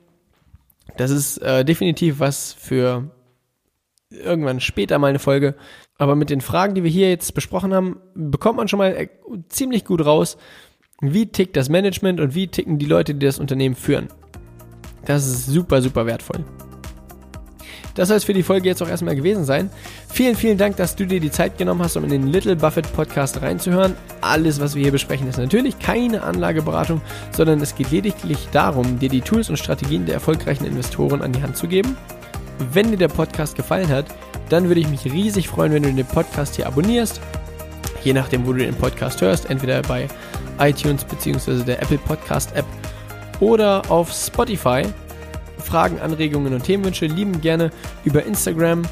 Das 0.97 1.11
ist 1.11 1.37
äh, 1.39 1.63
definitiv 1.63 2.19
was 2.19 2.53
für 2.53 3.11
irgendwann 4.09 4.59
später 4.59 4.99
mal 4.99 5.07
eine 5.07 5.19
Folge. 5.19 5.55
Aber 5.97 6.15
mit 6.15 6.29
den 6.29 6.41
Fragen, 6.41 6.75
die 6.75 6.83
wir 6.83 6.91
hier 6.91 7.09
jetzt 7.09 7.33
besprochen 7.33 7.73
haben, 7.73 7.99
bekommt 8.13 8.57
man 8.57 8.67
schon 8.67 8.79
mal 8.79 8.95
äh, 8.95 9.09
ziemlich 9.49 9.85
gut 9.85 10.05
raus, 10.05 10.37
wie 11.01 11.27
tickt 11.27 11.55
das 11.55 11.69
Management 11.69 12.19
und 12.19 12.35
wie 12.35 12.47
ticken 12.47 12.79
die 12.79 12.85
Leute, 12.85 13.13
die 13.13 13.25
das 13.25 13.39
Unternehmen 13.39 13.75
führen. 13.75 14.07
Das 15.05 15.25
ist 15.25 15.45
super, 15.47 15.81
super 15.81 16.05
wertvoll. 16.05 16.43
Das 17.97 18.09
soll 18.09 18.17
es 18.17 18.23
für 18.23 18.33
die 18.33 18.43
Folge 18.43 18.69
jetzt 18.69 18.81
auch 18.83 18.87
erstmal 18.87 19.15
gewesen 19.15 19.43
sein. 19.43 19.71
Vielen, 20.07 20.35
vielen 20.35 20.59
Dank, 20.59 20.77
dass 20.77 20.95
du 20.95 21.07
dir 21.07 21.19
die 21.19 21.31
Zeit 21.31 21.57
genommen 21.57 21.81
hast, 21.81 21.97
um 21.97 22.03
in 22.03 22.11
den 22.11 22.27
Little 22.27 22.55
Buffett 22.55 22.93
Podcast 22.93 23.41
reinzuhören. 23.41 23.95
Alles, 24.21 24.59
was 24.61 24.75
wir 24.75 24.83
hier 24.83 24.91
besprechen, 24.91 25.27
ist 25.27 25.39
natürlich 25.39 25.79
keine 25.79 26.21
Anlageberatung, 26.21 27.01
sondern 27.35 27.59
es 27.59 27.73
geht 27.73 27.89
lediglich 27.89 28.47
darum, 28.51 28.99
dir 28.99 29.09
die 29.09 29.21
Tools 29.21 29.49
und 29.49 29.57
Strategien 29.57 30.05
der 30.05 30.13
erfolgreichen 30.13 30.63
Investoren 30.65 31.23
an 31.23 31.31
die 31.31 31.41
Hand 31.41 31.57
zu 31.57 31.67
geben. 31.67 31.97
Wenn 32.71 32.91
dir 32.91 32.97
der 32.97 33.07
Podcast 33.07 33.55
gefallen 33.55 33.89
hat, 33.89 34.05
dann 34.49 34.67
würde 34.67 34.79
ich 34.79 34.87
mich 34.87 35.05
riesig 35.05 35.47
freuen, 35.47 35.73
wenn 35.73 35.83
du 35.83 35.91
den 35.91 36.05
Podcast 36.05 36.55
hier 36.55 36.67
abonnierst. 36.67 37.19
Je 38.03 38.13
nachdem, 38.13 38.45
wo 38.45 38.53
du 38.53 38.59
den 38.59 38.75
Podcast 38.75 39.21
hörst, 39.21 39.49
entweder 39.49 39.81
bei 39.81 40.07
iTunes 40.59 41.03
bzw. 41.03 41.63
der 41.63 41.81
Apple 41.81 41.97
Podcast 41.97 42.55
App 42.55 42.65
oder 43.39 43.81
auf 43.89 44.11
Spotify. 44.11 44.83
Fragen, 45.59 45.99
Anregungen 45.99 46.53
und 46.53 46.63
Themenwünsche 46.63 47.05
lieben 47.05 47.41
gerne 47.41 47.71
über 48.03 48.23
Instagram 48.23 48.83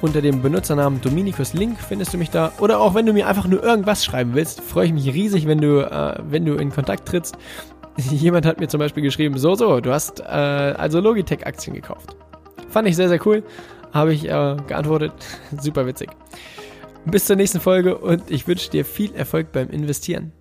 unter 0.00 0.22
dem 0.22 0.40
Benutzernamen 0.40 1.00
Dominikus 1.00 1.52
Link 1.52 1.78
findest 1.78 2.14
du 2.14 2.18
mich 2.18 2.30
da. 2.30 2.52
Oder 2.58 2.80
auch 2.80 2.94
wenn 2.94 3.06
du 3.06 3.12
mir 3.12 3.28
einfach 3.28 3.46
nur 3.46 3.62
irgendwas 3.62 4.04
schreiben 4.04 4.34
willst, 4.34 4.60
freue 4.60 4.86
ich 4.86 4.92
mich 4.92 5.06
riesig, 5.12 5.46
wenn 5.46 5.60
du, 5.60 5.80
äh, 5.80 6.18
wenn 6.22 6.44
du 6.44 6.54
in 6.54 6.70
Kontakt 6.70 7.06
trittst. 7.06 7.36
Jemand 8.10 8.46
hat 8.46 8.60
mir 8.60 8.68
zum 8.68 8.78
Beispiel 8.78 9.02
geschrieben, 9.02 9.36
so, 9.38 9.54
so, 9.54 9.80
du 9.80 9.92
hast 9.92 10.20
äh, 10.20 10.24
also 10.24 11.00
Logitech-Aktien 11.00 11.74
gekauft. 11.74 12.16
Fand 12.70 12.88
ich 12.88 12.96
sehr, 12.96 13.08
sehr 13.08 13.24
cool. 13.26 13.42
Habe 13.92 14.14
ich 14.14 14.24
äh, 14.24 14.56
geantwortet. 14.66 15.12
Super 15.60 15.86
witzig. 15.86 16.10
Bis 17.04 17.26
zur 17.26 17.36
nächsten 17.36 17.60
Folge 17.60 17.98
und 17.98 18.30
ich 18.30 18.46
wünsche 18.46 18.70
dir 18.70 18.84
viel 18.84 19.14
Erfolg 19.14 19.52
beim 19.52 19.68
Investieren. 19.68 20.32